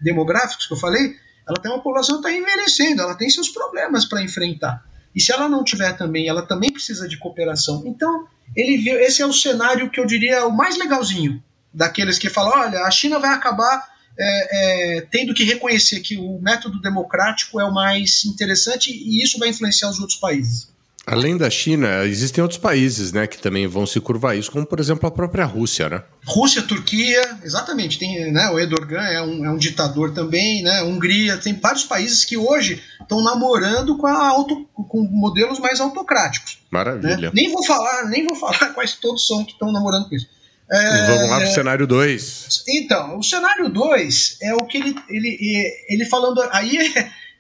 demográficos 0.02 0.68
que 0.68 0.74
eu 0.74 0.78
falei? 0.78 1.16
Ela 1.48 1.58
tem 1.62 1.72
uma 1.72 1.82
população 1.82 2.22
que 2.22 2.28
está 2.28 2.38
envelhecendo, 2.38 3.02
ela 3.02 3.16
tem 3.16 3.30
seus 3.30 3.50
problemas 3.50 4.06
para 4.06 4.22
enfrentar. 4.22 4.84
E 5.16 5.22
se 5.22 5.32
ela 5.32 5.48
não 5.48 5.64
tiver 5.64 5.94
também, 5.94 6.28
ela 6.28 6.42
também 6.42 6.72
precisa 6.72 7.08
de 7.08 7.18
cooperação. 7.18 7.84
Então, 7.86 8.28
ele 8.56 8.78
viu, 8.78 9.00
esse 9.00 9.22
é 9.22 9.26
o 9.26 9.32
cenário 9.32 9.90
que 9.90 10.00
eu 10.00 10.06
diria 10.06 10.46
o 10.46 10.52
mais 10.52 10.78
legalzinho 10.78 11.42
daqueles 11.74 12.18
que 12.18 12.30
falam, 12.30 12.60
olha, 12.60 12.80
a 12.82 12.92
China 12.92 13.20
vai 13.20 13.34
acabar 13.34 13.88
é, 14.18 14.98
é, 14.98 15.02
tendo 15.02 15.34
que 15.34 15.44
reconhecer 15.44 16.00
que 16.00 16.18
o 16.18 16.40
método 16.42 16.82
democrático 16.82 17.60
é 17.60 17.66
o 17.66 17.74
mais 17.74 18.26
interessante 18.26 18.92
e 18.92 19.24
isso 19.24 19.38
vai 19.38 19.50
influenciar 19.50 19.90
os 19.90 20.00
outros 20.00 20.20
países. 20.20 20.74
Além 21.08 21.38
da 21.38 21.50
China, 21.52 22.04
existem 22.04 22.42
outros 22.42 22.60
países, 22.60 23.12
né, 23.12 23.28
que 23.28 23.38
também 23.38 23.68
vão 23.68 23.86
se 23.86 24.00
curvar 24.00 24.36
isso, 24.36 24.52
como 24.52 24.66
por 24.66 24.80
exemplo 24.80 25.08
a 25.08 25.12
própria 25.12 25.46
Rússia, 25.46 25.88
né? 25.88 26.04
Rússia, 26.26 26.64
Turquia, 26.64 27.22
exatamente. 27.44 28.00
Tem, 28.00 28.32
né, 28.32 28.50
o 28.50 28.58
Erdogan 28.58 29.04
é 29.04 29.22
um, 29.22 29.46
é 29.46 29.52
um 29.52 29.58
ditador 29.58 30.14
também, 30.14 30.64
né? 30.64 30.82
Hungria, 30.82 31.38
tem 31.38 31.54
vários 31.54 31.84
países 31.84 32.26
que 32.26 32.36
hoje 32.36 32.82
estão 33.00 33.24
namorando 33.24 33.96
com, 33.98 34.08
a 34.08 34.28
auto, 34.28 34.66
com 34.74 35.04
modelos 35.04 35.60
mais 35.60 35.80
autocráticos. 35.80 36.58
Maravilha. 36.72 37.28
Né? 37.28 37.32
Nem 37.36 37.52
vou 37.52 37.64
falar, 37.64 38.06
nem 38.06 38.26
vou 38.26 38.36
falar 38.36 38.70
quais 38.74 38.94
todos 38.94 39.28
são 39.28 39.46
que 39.46 39.52
estão 39.52 39.72
namorando 39.72 40.10
com 40.10 40.16
isso. 40.16 40.28
É, 40.72 41.06
Vamos 41.06 41.30
lá 41.30 41.38
para 41.38 41.48
o 41.48 41.54
cenário 41.54 41.86
2. 41.86 42.64
Então, 42.68 43.20
o 43.20 43.24
cenário 43.24 43.70
2 43.70 44.38
é 44.42 44.56
o 44.56 44.66
que 44.66 44.80
ele, 44.80 44.96
ele, 45.08 45.68
ele 45.88 46.06
falando. 46.06 46.42
Aí 46.52 46.76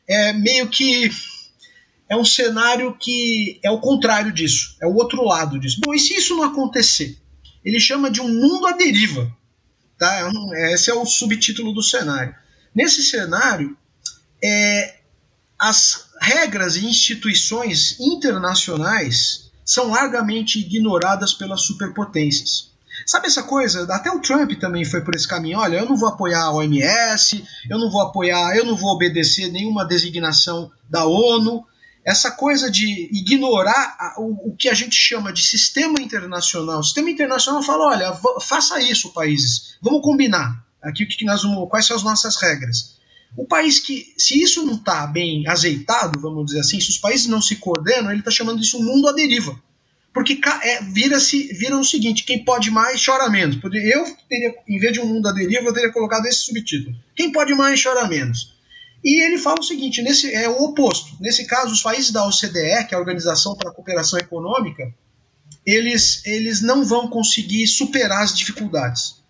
é, 0.08 0.30
é 0.30 0.34
meio 0.34 0.68
que 0.68 1.10
é 2.10 2.16
um 2.16 2.26
cenário 2.26 2.96
que 2.98 3.60
é 3.64 3.72
o 3.72 3.80
contrário 3.80 4.32
disso, 4.32 4.76
é 4.82 4.86
o 4.86 4.96
outro 4.96 5.24
lado 5.24 5.60
disso. 5.60 5.80
Bom, 5.84 5.94
e 5.94 6.00
se 6.00 6.16
isso 6.16 6.36
não 6.36 6.44
acontecer? 6.44 7.18
Ele 7.64 7.80
chama 7.80 8.12
de 8.12 8.22
um 8.22 8.28
mundo 8.28 8.68
à 8.68 8.74
deriva. 8.74 9.32
Tá? 9.98 10.30
É 10.54 10.74
esse 10.74 10.92
é 10.92 10.94
o 10.94 11.06
subtítulo 11.06 11.74
do 11.74 11.82
cenário. 11.82 12.36
Nesse 12.74 13.02
cenário, 13.02 13.76
é, 14.44 14.96
as 15.58 16.10
regras 16.22 16.76
e 16.76 16.86
instituições 16.86 18.00
internacionais 18.00 19.52
são 19.64 19.90
largamente 19.90 20.60
ignoradas 20.60 21.34
pelas 21.34 21.62
superpotências. 21.62 22.76
Sabe 23.06 23.28
essa 23.28 23.44
coisa? 23.44 23.84
Até 23.94 24.12
o 24.12 24.20
Trump 24.20 24.52
também 24.60 24.86
foi 24.86 25.02
por 25.02 25.16
esse 25.16 25.28
caminho. 25.28 25.60
Olha, 25.60 25.78
eu 25.78 25.86
não 25.86 25.98
vou 25.98 26.08
apoiar 26.08 26.44
a 26.44 26.52
OMS, 26.52 27.44
eu 27.70 27.78
não 27.78 27.90
vou 27.90 28.02
apoiar, 28.02 28.56
eu 28.56 28.66
não 28.66 28.76
vou 28.76 28.92
obedecer 28.92 29.52
nenhuma 29.52 29.86
designação 29.86 30.72
da 30.90 31.06
ONU, 31.06 31.66
essa 32.06 32.30
coisa 32.30 32.70
de 32.70 33.10
ignorar 33.12 33.96
a, 34.00 34.22
o, 34.22 34.52
o, 34.52 34.56
que 34.56 34.70
a 34.70 34.74
gente 34.76 34.96
chama 34.96 35.34
de 35.34 35.42
sistema 35.42 36.00
internacional. 36.00 36.80
O 36.80 36.84
sistema 36.84 37.10
internacional 37.10 37.64
fala: 37.64 37.88
olha, 37.88 38.14
faça 38.42 38.80
isso, 38.80 39.12
países, 39.12 39.76
vamos 39.82 40.04
combinar 40.04 40.64
aqui 40.82 41.04
o 41.04 41.08
que 41.08 41.26
nós 41.26 41.42
vamos, 41.42 41.68
quais 41.68 41.88
são 41.88 41.98
as 41.98 42.04
nossas 42.04 42.36
regras. 42.36 42.96
O 43.36 43.46
país 43.46 43.80
que, 43.80 44.14
se 44.18 44.42
isso 44.42 44.66
não 44.66 44.76
está 44.76 45.08
bem 45.08 45.46
azeitado, 45.48 46.22
vamos 46.22 46.46
dizer 46.46 46.60
assim, 46.60 46.80
se 46.80 46.90
os 46.90 46.98
países 46.98 47.28
não 47.28 47.42
se 47.42 47.58
coordenam, 47.58 48.12
ele 48.12 48.20
está 48.20 48.32
chamando 48.32 48.62
isso 48.62 48.82
mundo 48.82 49.10
à 49.10 49.12
deriva. 49.12 49.60
Porque 50.14 50.40
é, 50.64 50.82
vira-se 50.82 51.52
vira 51.54 51.78
o 51.78 51.84
seguinte: 51.84 52.24
quem 52.24 52.46
pode 52.46 52.70
mais 52.70 53.04
chora 53.04 53.30
menos. 53.30 53.60
Eu 53.62 54.16
teria, 54.30 54.56
em 54.70 54.80
vez 54.80 54.94
de 54.94 55.02
um 55.02 55.06
mundo 55.06 55.28
à 55.28 55.34
deriva, 55.34 55.66
eu 55.66 55.74
teria 55.74 55.92
colocado 55.92 56.28
esse 56.28 56.46
subtítulo: 56.46 56.96
quem 57.16 57.32
pode 57.32 57.54
mais 57.54 57.84
chora 57.84 58.08
menos. 58.08 58.55
E 59.06 59.24
ele 59.24 59.38
fala 59.38 59.60
o 59.60 59.64
seguinte: 59.64 60.02
nesse, 60.02 60.34
é 60.34 60.50
o 60.50 60.64
oposto. 60.64 61.16
Nesse 61.20 61.46
caso, 61.46 61.72
os 61.72 61.84
países 61.84 62.10
da 62.10 62.28
OCDE, 62.28 62.88
que 62.88 62.96
é 62.96 62.98
a 62.98 63.00
Organização 63.00 63.56
para 63.56 63.70
a 63.70 63.74
Cooperação 63.74 64.18
Econômica, 64.18 64.92
eles, 65.64 66.26
eles 66.26 66.62
não 66.62 66.84
vão 66.84 67.08
conseguir 67.08 67.68
superar 67.68 68.24
as 68.24 68.36
dificuldades. 68.36 69.24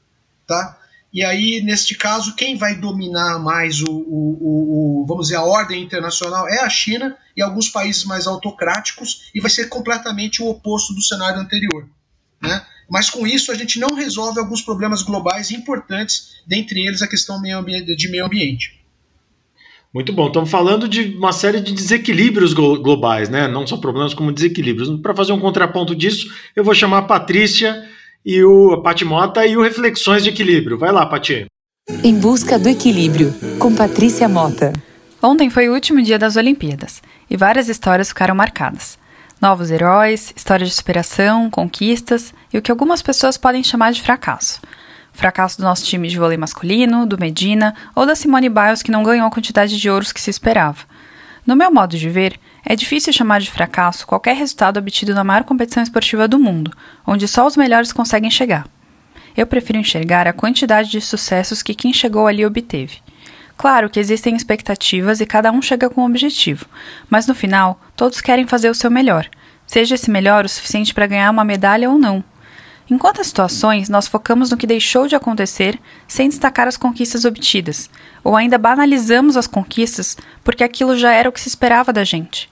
Tá? 0.48 0.80
E 1.12 1.24
aí, 1.26 1.62
neste 1.62 1.96
caso, 1.96 2.36
quem 2.36 2.58
vai 2.58 2.76
dominar 2.76 3.38
mais 3.40 3.82
o, 3.82 3.92
o, 3.92 5.02
o, 5.02 5.06
vamos 5.08 5.28
dizer, 5.28 5.38
a 5.38 5.44
ordem 5.44 5.84
internacional 5.84 6.48
é 6.48 6.60
a 6.60 6.70
China 6.70 7.18
e 7.36 7.42
alguns 7.42 7.68
países 7.68 8.06
mais 8.06 8.28
autocráticos, 8.28 9.30
e 9.34 9.42
vai 9.42 9.50
ser 9.50 9.68
completamente 9.68 10.42
o 10.42 10.48
oposto 10.48 10.94
do 10.94 11.02
cenário 11.02 11.40
anterior. 11.40 11.90
Né? 12.42 12.66
Mas 12.90 13.10
com 13.10 13.28
isso 13.28 13.52
a 13.52 13.56
gente 13.56 13.80
não 13.80 13.96
resolve 13.96 14.40
alguns 14.40 14.62
problemas 14.62 15.02
globais 15.02 15.52
importantes, 15.52 16.36
dentre 16.46 16.86
eles 16.86 17.02
a 17.02 17.08
questão 17.08 17.42
de 17.42 18.08
meio 18.10 18.26
ambiente. 18.26 18.75
Muito 19.96 20.12
bom. 20.12 20.28
Estamos 20.28 20.52
falando 20.52 20.90
de 20.90 21.16
uma 21.16 21.32
série 21.32 21.62
de 21.62 21.72
desequilíbrios 21.72 22.52
globais, 22.52 23.30
né? 23.30 23.48
Não 23.48 23.66
só 23.66 23.78
problemas, 23.78 24.14
como 24.14 24.30
desequilíbrios. 24.30 24.90
Para 25.00 25.16
fazer 25.16 25.32
um 25.32 25.40
contraponto 25.40 25.96
disso, 25.96 26.28
eu 26.54 26.66
vou 26.66 26.76
chamar 26.76 26.98
a 26.98 27.04
Patrícia 27.04 27.82
e 28.26 28.44
o 28.44 28.74
a 28.74 28.84
Pati 28.84 29.06
Mota 29.06 29.46
e 29.46 29.56
o 29.56 29.64
Reflexões 29.64 30.22
de 30.22 30.32
Equilíbrio. 30.32 30.78
Vai 30.78 30.92
lá, 30.92 31.06
Pati. 31.06 31.46
Em 32.04 32.14
busca 32.20 32.60
do 32.60 32.68
equilíbrio, 32.68 33.34
com 33.58 33.74
Patrícia 33.74 34.28
Mota. 34.28 34.74
Ontem 35.24 35.50
foi 35.50 35.70
o 35.70 35.74
último 35.74 36.02
dia 36.02 36.20
das 36.20 36.36
Olimpíadas 36.36 37.02
e 37.30 37.38
várias 37.38 37.70
histórias 37.70 38.10
ficaram 38.10 38.36
marcadas. 38.36 39.00
Novos 39.42 39.72
heróis, 39.72 40.34
histórias 40.36 40.68
de 40.68 40.76
superação, 40.76 41.50
conquistas 41.50 42.34
e 42.54 42.58
o 42.58 42.62
que 42.62 42.70
algumas 42.70 43.02
pessoas 43.02 43.38
podem 43.38 43.64
chamar 43.64 43.94
de 43.94 44.02
fracasso 44.02 44.60
fracasso 45.16 45.58
do 45.58 45.64
nosso 45.64 45.86
time 45.86 46.08
de 46.08 46.18
vôlei 46.18 46.38
masculino, 46.38 47.06
do 47.06 47.18
Medina 47.18 47.74
ou 47.96 48.06
da 48.06 48.16
Simone 48.16 48.50
Biles 48.50 48.84
que 48.84 48.92
não 48.92 49.04
ganhou 49.04 49.28
a 49.28 49.32
quantidade 49.32 49.80
de 49.80 49.90
ouros 49.90 50.12
que 50.12 50.22
se 50.22 50.30
esperava. 50.30 50.80
No 51.46 51.56
meu 51.56 51.72
modo 51.72 51.98
de 51.98 52.10
ver, 52.10 52.40
é 52.66 52.76
difícil 52.76 53.14
chamar 53.14 53.40
de 53.40 53.52
fracasso 53.52 54.08
qualquer 54.08 54.36
resultado 54.36 54.78
obtido 54.78 55.14
na 55.14 55.24
maior 55.24 55.44
competição 55.44 55.84
esportiva 55.84 56.28
do 56.28 56.40
mundo, 56.40 56.72
onde 57.06 57.28
só 57.28 57.46
os 57.46 57.56
melhores 57.56 57.94
conseguem 57.94 58.32
chegar. 58.32 58.68
Eu 59.38 59.46
prefiro 59.46 59.78
enxergar 59.78 60.28
a 60.28 60.34
quantidade 60.34 60.90
de 60.90 61.00
sucessos 61.02 61.62
que 61.62 61.76
quem 61.76 61.94
chegou 61.94 62.26
ali 62.26 62.46
obteve. 62.46 62.98
Claro 63.58 63.90
que 63.90 64.00
existem 64.00 64.36
expectativas 64.36 65.22
e 65.22 65.26
cada 65.26 65.52
um 65.52 65.62
chega 65.62 65.90
com 65.90 66.02
um 66.02 66.06
objetivo, 66.06 66.66
mas 67.10 67.28
no 67.28 67.36
final, 67.36 67.80
todos 67.96 68.22
querem 68.22 68.48
fazer 68.48 68.70
o 68.70 68.76
seu 68.76 68.90
melhor, 68.90 69.30
seja 69.68 69.96
esse 69.96 70.10
melhor 70.10 70.46
o 70.46 70.50
suficiente 70.50 70.94
para 70.94 71.08
ganhar 71.08 71.30
uma 71.30 71.44
medalha 71.44 71.90
ou 71.90 71.98
não. 71.98 72.24
Em 72.88 73.00
quantas 73.00 73.28
situações 73.28 73.90
nós 73.90 74.08
focamos 74.08 74.52
no 74.52 74.58
que 74.58 74.68
deixou 74.68 75.08
de 75.08 75.16
acontecer 75.16 75.80
sem 76.08 76.30
destacar 76.30 76.68
as 76.68 76.78
conquistas 76.78 77.26
obtidas, 77.26 77.90
ou 78.24 78.36
ainda 78.36 78.60
banalizamos 78.60 79.36
as 79.36 79.48
conquistas 79.48 80.16
porque 80.44 80.64
aquilo 80.64 80.96
já 80.96 81.12
era 81.12 81.28
o 81.28 81.32
que 81.32 81.42
se 81.42 81.50
esperava 81.50 81.92
da 81.92 82.04
gente? 82.04 82.48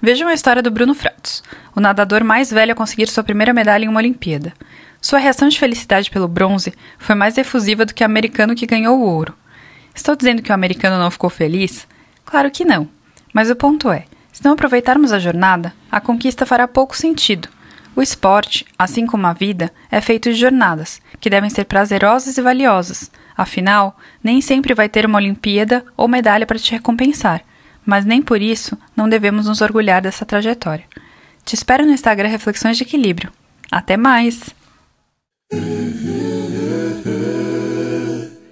Vejam 0.00 0.28
a 0.28 0.34
história 0.34 0.62
do 0.62 0.70
Bruno 0.70 0.94
Fratos, 0.94 1.42
o 1.74 1.80
nadador 1.80 2.22
mais 2.22 2.48
velho 2.48 2.72
a 2.72 2.76
conseguir 2.76 3.08
sua 3.08 3.24
primeira 3.24 3.52
medalha 3.52 3.84
em 3.84 3.88
uma 3.88 3.98
Olimpíada. 3.98 4.52
Sua 5.00 5.18
reação 5.18 5.48
de 5.48 5.58
felicidade 5.58 6.10
pelo 6.10 6.28
bronze 6.28 6.72
foi 6.96 7.16
mais 7.16 7.36
efusiva 7.36 7.84
do 7.84 7.92
que 7.92 8.04
o 8.04 8.06
americano 8.06 8.54
que 8.54 8.66
ganhou 8.66 8.96
o 8.96 9.02
ouro. 9.02 9.34
Estou 9.92 10.14
dizendo 10.14 10.42
que 10.42 10.52
o 10.52 10.54
americano 10.54 10.96
não 10.96 11.10
ficou 11.10 11.30
feliz? 11.30 11.88
Claro 12.24 12.52
que 12.52 12.64
não. 12.64 12.88
Mas 13.32 13.50
o 13.50 13.56
ponto 13.56 13.90
é: 13.90 14.04
se 14.32 14.44
não 14.44 14.52
aproveitarmos 14.52 15.12
a 15.12 15.18
jornada, 15.18 15.72
a 15.90 16.00
conquista 16.00 16.46
fará 16.46 16.68
pouco 16.68 16.96
sentido 16.96 17.48
o 17.96 18.02
esporte, 18.02 18.66
assim 18.78 19.06
como 19.06 19.26
a 19.26 19.32
vida, 19.32 19.72
é 19.90 20.02
feito 20.02 20.30
de 20.30 20.38
jornadas, 20.38 21.00
que 21.18 21.30
devem 21.30 21.48
ser 21.48 21.64
prazerosas 21.64 22.36
e 22.36 22.42
valiosas. 22.42 23.10
Afinal, 23.34 23.98
nem 24.22 24.42
sempre 24.42 24.74
vai 24.74 24.86
ter 24.86 25.06
uma 25.06 25.18
Olimpíada 25.18 25.82
ou 25.96 26.06
medalha 26.06 26.46
para 26.46 26.58
te 26.58 26.72
recompensar, 26.72 27.42
mas 27.86 28.04
nem 28.04 28.20
por 28.20 28.42
isso 28.42 28.76
não 28.94 29.08
devemos 29.08 29.46
nos 29.46 29.62
orgulhar 29.62 30.02
dessa 30.02 30.26
trajetória. 30.26 30.84
Te 31.42 31.54
espero 31.54 31.86
no 31.86 31.92
Instagram 31.92 32.28
Reflexões 32.28 32.76
de 32.76 32.82
Equilíbrio. 32.82 33.32
Até 33.72 33.96
mais! 33.96 34.54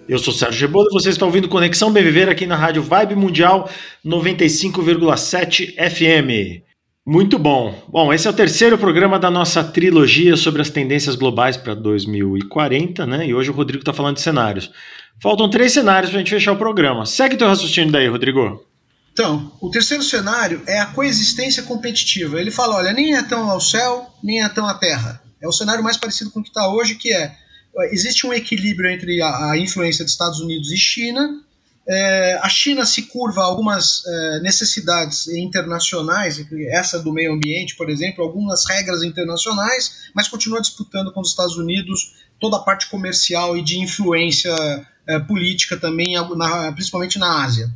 Eu 0.09 0.19
sou 0.19 0.33
Sérgio 0.33 0.69
Rebolo 0.69 0.89
e 0.91 0.93
você 0.93 1.11
está 1.11 1.27
ouvindo 1.27 1.49
Conexão 1.49 1.91
Bem 1.93 2.03
Viver 2.03 2.29
aqui 2.31 2.47
na 2.47 2.57
Rádio 2.57 2.83
Vibe 2.83 3.17
Mundial 3.17 3.69
95,7 4.05 5.75
FM. 5.77 6.74
Muito 7.07 7.39
bom. 7.39 7.85
Bom, 7.87 8.15
esse 8.15 8.27
é 8.27 8.31
o 8.31 8.35
terceiro 8.35 8.79
programa 8.79 9.19
da 9.19 9.31
nossa 9.31 9.63
trilogia 9.63 10.39
sobre 10.39 10.63
as 10.63 10.71
tendências 10.71 11.15
globais 11.17 11.55
para 11.55 11.75
2040, 11.75 13.07
né? 13.07 13.27
E 13.27 13.35
hoje 13.35 13.51
o 13.51 13.53
Rodrigo 13.53 13.83
está 13.83 13.93
falando 13.93 14.17
de 14.17 14.23
cenários. 14.23 14.71
Faltam 15.21 15.51
três 15.51 15.73
cenários 15.73 16.11
para 16.11 16.19
a 16.19 16.23
gente 16.23 16.31
fechar 16.31 16.53
o 16.53 16.57
programa. 16.57 17.05
Segue 17.05 17.37
teu 17.37 17.47
raciocínio 17.47 17.93
daí, 17.93 18.09
Rodrigo. 18.09 18.67
Então, 19.13 19.53
o 19.61 19.71
terceiro 19.71 20.03
cenário 20.03 20.63
é 20.67 20.81
a 20.81 20.87
coexistência 20.87 21.63
competitiva. 21.65 22.41
Ele 22.41 22.51
fala, 22.51 22.77
olha, 22.77 22.93
nem 22.93 23.15
é 23.15 23.23
tão 23.23 23.51
ao 23.51 23.61
céu, 23.61 24.11
nem 24.23 24.43
é 24.43 24.49
tão 24.49 24.67
à 24.67 24.73
terra. 24.73 25.23
É 25.43 25.47
o 25.47 25.53
cenário 25.53 25.85
mais 25.85 25.99
parecido 25.99 26.31
com 26.31 26.41
o 26.41 26.43
que 26.43 26.49
está 26.49 26.69
hoje, 26.73 26.95
que 26.95 27.13
é 27.13 27.33
existe 27.91 28.27
um 28.27 28.33
equilíbrio 28.33 28.91
entre 28.91 29.21
a, 29.21 29.51
a 29.51 29.59
influência 29.59 30.05
dos 30.05 30.13
Estados 30.13 30.41
Unidos 30.41 30.71
e 30.73 30.77
China, 30.77 31.41
é, 31.87 32.39
a 32.43 32.49
China 32.49 32.85
se 32.87 33.03
curva 33.03 33.43
a 33.43 33.45
algumas 33.45 34.05
é, 34.07 34.41
necessidades 34.41 35.29
internacionais, 35.29 36.45
essa 36.71 36.99
do 36.99 37.13
meio 37.13 37.35
ambiente, 37.35 37.77
por 37.77 37.91
exemplo, 37.91 38.25
algumas 38.25 38.65
regras 38.67 39.03
internacionais, 39.03 40.09
mas 40.15 40.29
continua 40.29 40.61
disputando 40.61 41.13
com 41.13 41.21
os 41.21 41.29
Estados 41.29 41.57
Unidos 41.57 42.15
toda 42.41 42.57
a 42.57 42.61
parte 42.61 42.89
comercial 42.89 43.57
e 43.57 43.63
de 43.63 43.79
influência 43.79 44.55
é, 45.07 45.19
política 45.19 45.77
também, 45.77 46.15
na, 46.37 46.73
principalmente 46.73 47.19
na 47.19 47.45
Ásia. 47.45 47.71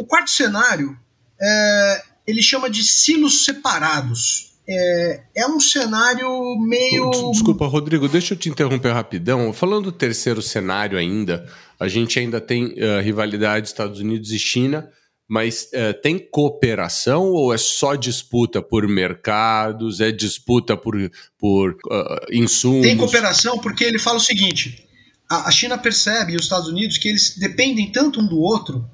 O 0.00 0.04
quarto 0.04 0.30
cenário 0.30 0.98
é, 1.40 2.02
ele 2.26 2.42
chama 2.42 2.68
de 2.68 2.82
silos 2.82 3.44
separados. 3.44 4.47
É, 4.70 5.20
é, 5.34 5.46
um 5.46 5.58
cenário 5.58 6.28
meio. 6.60 7.10
Desculpa, 7.30 7.66
Rodrigo, 7.66 8.06
deixa 8.06 8.34
eu 8.34 8.38
te 8.38 8.50
interromper 8.50 8.92
rapidão. 8.92 9.50
Falando 9.50 9.84
do 9.84 9.92
terceiro 9.92 10.42
cenário 10.42 10.98
ainda, 10.98 11.48
a 11.80 11.88
gente 11.88 12.18
ainda 12.18 12.38
tem 12.38 12.74
uh, 12.74 13.00
rivalidade 13.02 13.68
Estados 13.68 13.98
Unidos 13.98 14.30
e 14.30 14.38
China, 14.38 14.86
mas 15.26 15.70
uh, 15.72 15.98
tem 16.02 16.18
cooperação 16.18 17.24
ou 17.32 17.54
é 17.54 17.56
só 17.56 17.94
disputa 17.94 18.60
por 18.60 18.86
mercados, 18.86 20.00
é 20.00 20.12
disputa 20.12 20.76
por, 20.76 20.94
por 21.38 21.72
uh, 21.72 22.26
insumos? 22.30 22.82
Tem 22.82 22.96
cooperação 22.96 23.58
porque 23.58 23.84
ele 23.84 23.98
fala 23.98 24.18
o 24.18 24.20
seguinte: 24.20 24.86
a, 25.30 25.48
a 25.48 25.50
China 25.50 25.78
percebe 25.78 26.34
e 26.34 26.36
os 26.36 26.42
Estados 26.42 26.68
Unidos 26.68 26.98
que 26.98 27.08
eles 27.08 27.38
dependem 27.38 27.90
tanto 27.90 28.20
um 28.20 28.26
do 28.26 28.38
outro 28.38 28.84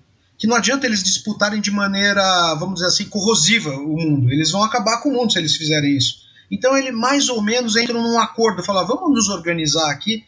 que 0.44 0.46
não 0.46 0.56
adianta 0.56 0.84
eles 0.84 1.02
disputarem 1.02 1.58
de 1.58 1.70
maneira, 1.70 2.54
vamos 2.56 2.74
dizer 2.74 2.88
assim, 2.88 3.06
corrosiva 3.06 3.70
o 3.70 3.96
mundo. 3.96 4.30
Eles 4.30 4.50
vão 4.50 4.62
acabar 4.62 5.00
com 5.00 5.08
o 5.08 5.12
mundo 5.14 5.32
se 5.32 5.38
eles 5.38 5.56
fizerem 5.56 5.96
isso. 5.96 6.16
Então 6.50 6.76
ele 6.76 6.92
mais 6.92 7.30
ou 7.30 7.40
menos 7.40 7.76
entra 7.76 7.94
num 7.94 8.20
acordo, 8.20 8.62
fala, 8.62 8.84
vamos 8.84 9.10
nos 9.10 9.30
organizar 9.30 9.90
aqui. 9.90 10.22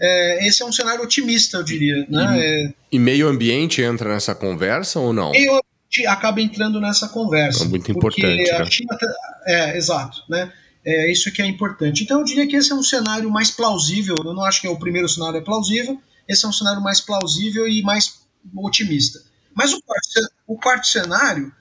É, 0.00 0.48
esse 0.48 0.62
é 0.62 0.64
um 0.64 0.72
cenário 0.72 1.02
otimista, 1.04 1.58
eu 1.58 1.62
diria. 1.62 2.06
Né? 2.08 2.38
E, 2.38 2.40
é, 2.40 2.74
e 2.92 2.98
meio 2.98 3.28
ambiente 3.28 3.82
entra 3.82 4.08
nessa 4.08 4.34
conversa 4.34 5.00
ou 5.00 5.12
não? 5.12 5.32
Meio 5.32 5.50
ambiente 5.50 6.06
acaba 6.06 6.40
entrando 6.40 6.80
nessa 6.80 7.06
conversa. 7.06 7.64
É 7.64 7.68
muito 7.68 7.92
importante. 7.92 8.50
Né? 8.50 8.64
China, 8.70 8.96
é, 9.46 9.76
exato. 9.76 10.22
Né? 10.30 10.50
É 10.82 11.12
isso 11.12 11.30
que 11.30 11.42
é 11.42 11.46
importante. 11.46 12.04
Então 12.04 12.20
eu 12.20 12.24
diria 12.24 12.46
que 12.46 12.56
esse 12.56 12.72
é 12.72 12.74
um 12.74 12.82
cenário 12.82 13.30
mais 13.30 13.50
plausível. 13.50 14.14
Eu 14.24 14.32
não 14.32 14.46
acho 14.46 14.62
que 14.62 14.66
é 14.66 14.70
o 14.70 14.78
primeiro 14.78 15.10
cenário 15.10 15.36
é 15.36 15.42
plausível. 15.42 16.00
Esse 16.26 16.46
é 16.46 16.48
um 16.48 16.52
cenário 16.54 16.80
mais 16.80 17.02
plausível 17.02 17.68
e 17.68 17.82
mais 17.82 18.26
otimista. 18.56 19.27
Mas 19.58 19.72
o 19.72 19.82
quarto, 19.82 20.32
o 20.46 20.56
quarto 20.56 20.86
cenário 20.86 21.52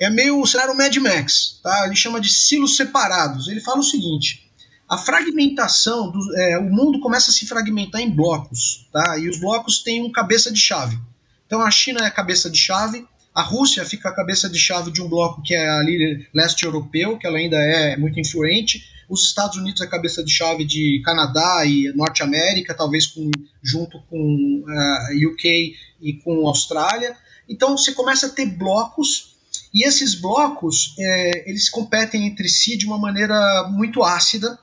é 0.00 0.10
meio 0.10 0.40
o 0.40 0.46
cenário 0.46 0.76
Mad 0.76 0.96
Max, 0.96 1.60
tá? 1.62 1.84
Ele 1.86 1.94
chama 1.94 2.20
de 2.20 2.28
silos 2.28 2.76
separados. 2.76 3.46
Ele 3.46 3.60
fala 3.60 3.78
o 3.78 3.84
seguinte: 3.84 4.50
a 4.90 4.98
fragmentação, 4.98 6.10
do, 6.10 6.36
é, 6.36 6.58
o 6.58 6.64
mundo 6.64 6.98
começa 6.98 7.30
a 7.30 7.32
se 7.32 7.46
fragmentar 7.46 8.00
em 8.00 8.10
blocos, 8.10 8.88
tá? 8.92 9.16
E 9.18 9.28
os 9.28 9.38
blocos 9.38 9.84
têm 9.84 10.02
um 10.02 10.10
cabeça 10.10 10.52
de 10.52 10.58
chave. 10.58 10.98
Então 11.46 11.60
a 11.60 11.70
China 11.70 12.00
é 12.00 12.08
a 12.08 12.10
cabeça 12.10 12.50
de 12.50 12.58
chave, 12.58 13.06
a 13.32 13.42
Rússia 13.42 13.84
fica 13.84 14.08
a 14.08 14.14
cabeça 14.14 14.50
de 14.50 14.58
chave 14.58 14.90
de 14.90 15.00
um 15.00 15.08
bloco 15.08 15.40
que 15.40 15.54
é 15.54 15.68
ali 15.78 16.26
leste 16.34 16.64
europeu, 16.64 17.16
que 17.16 17.24
ela 17.24 17.38
ainda 17.38 17.56
é 17.56 17.96
muito 17.96 18.18
influente. 18.18 18.82
Os 19.08 19.28
Estados 19.28 19.56
Unidos 19.58 19.80
é 19.80 19.84
a 19.84 19.90
cabeça 19.90 20.24
de 20.24 20.32
chave 20.32 20.64
de 20.64 21.00
Canadá 21.04 21.64
e 21.64 21.92
Norte 21.94 22.20
América, 22.24 22.74
talvez 22.74 23.06
com, 23.06 23.30
junto 23.62 24.00
com 24.10 24.64
uh, 24.66 25.12
é, 25.12 25.26
UK 25.26 25.76
e 26.00 26.14
com 26.14 26.48
Austrália. 26.48 27.16
Então 27.48 27.76
você 27.76 27.92
começa 27.92 28.26
a 28.26 28.30
ter 28.30 28.46
blocos 28.46 29.34
e 29.72 29.86
esses 29.86 30.14
blocos 30.14 30.94
é, 30.98 31.50
eles 31.50 31.68
competem 31.68 32.26
entre 32.26 32.48
si 32.48 32.76
de 32.76 32.86
uma 32.86 32.98
maneira 32.98 33.68
muito 33.70 34.02
ácida 34.02 34.58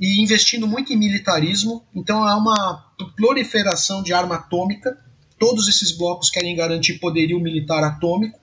e 0.00 0.20
investindo 0.20 0.66
muito 0.66 0.92
em 0.92 0.96
militarismo. 0.96 1.84
Então 1.94 2.24
há 2.24 2.36
uma 2.36 2.92
proliferação 3.16 4.02
de 4.02 4.12
arma 4.12 4.36
atômica. 4.36 4.98
Todos 5.38 5.68
esses 5.68 5.92
blocos 5.92 6.30
querem 6.30 6.56
garantir 6.56 6.98
poderio 6.98 7.38
militar 7.40 7.84
atômico. 7.84 8.38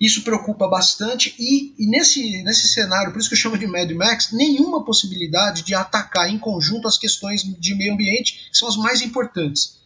Isso 0.00 0.22
preocupa 0.22 0.68
bastante 0.68 1.34
e, 1.38 1.74
e, 1.78 1.86
nesse, 1.86 2.42
nesse 2.42 2.68
cenário, 2.68 3.12
por 3.12 3.18
isso 3.18 3.30
que 3.30 3.34
eu 3.34 3.38
chamo 3.38 3.56
de 3.56 3.66
Mad 3.66 3.90
Max, 3.92 4.30
nenhuma 4.30 4.84
possibilidade 4.84 5.62
de 5.62 5.74
atacar 5.74 6.28
em 6.28 6.38
conjunto 6.38 6.86
as 6.86 6.98
questões 6.98 7.42
de 7.42 7.74
meio 7.74 7.94
ambiente, 7.94 8.50
que 8.50 8.58
são 8.58 8.68
as 8.68 8.76
mais 8.76 9.00
importantes. 9.00 9.78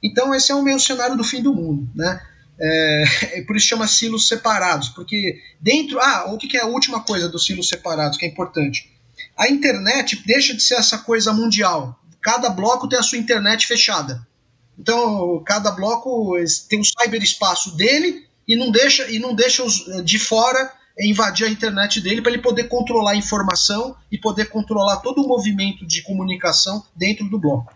Então 0.00 0.32
esse 0.32 0.52
é 0.52 0.54
o 0.54 0.62
meu 0.62 0.78
cenário 0.78 1.16
do 1.16 1.24
fim 1.24 1.42
do 1.42 1.52
mundo, 1.52 1.90
né? 1.94 2.24
É, 2.58 3.04
é, 3.22 3.42
por 3.42 3.56
isso 3.56 3.66
chama 3.66 3.86
silos 3.86 4.28
separados, 4.28 4.88
porque 4.90 5.40
dentro. 5.60 6.00
Ah, 6.00 6.26
o 6.32 6.38
que 6.38 6.56
é 6.56 6.62
a 6.62 6.66
última 6.66 7.02
coisa 7.02 7.28
dos 7.28 7.44
silos 7.44 7.68
separados 7.68 8.18
que 8.18 8.24
é 8.24 8.28
importante? 8.28 8.90
A 9.36 9.48
internet 9.48 10.22
deixa 10.26 10.54
de 10.54 10.62
ser 10.62 10.74
essa 10.74 10.98
coisa 10.98 11.32
mundial. 11.32 12.00
Cada 12.20 12.48
bloco 12.48 12.88
tem 12.88 12.98
a 12.98 13.02
sua 13.02 13.18
internet 13.18 13.66
fechada. 13.66 14.26
Então, 14.78 15.42
cada 15.44 15.70
bloco 15.70 16.34
tem 16.68 16.80
um 16.80 16.84
cyberespaço 16.84 17.76
dele 17.76 18.26
e 18.46 18.56
não 18.56 18.70
deixa 18.70 19.10
e 19.10 19.18
não 19.18 19.34
deixa 19.34 19.62
os 19.62 19.86
eh, 19.88 20.02
de 20.02 20.18
fora 20.18 20.72
invadir 20.98 21.46
a 21.46 21.50
internet 21.50 22.00
dele 22.00 22.22
para 22.22 22.32
ele 22.32 22.42
poder 22.42 22.64
controlar 22.64 23.12
a 23.12 23.16
informação 23.16 23.96
e 24.10 24.16
poder 24.16 24.46
controlar 24.46 24.96
todo 24.98 25.22
o 25.22 25.28
movimento 25.28 25.86
de 25.86 26.02
comunicação 26.02 26.82
dentro 26.94 27.28
do 27.28 27.38
bloco. 27.38 27.75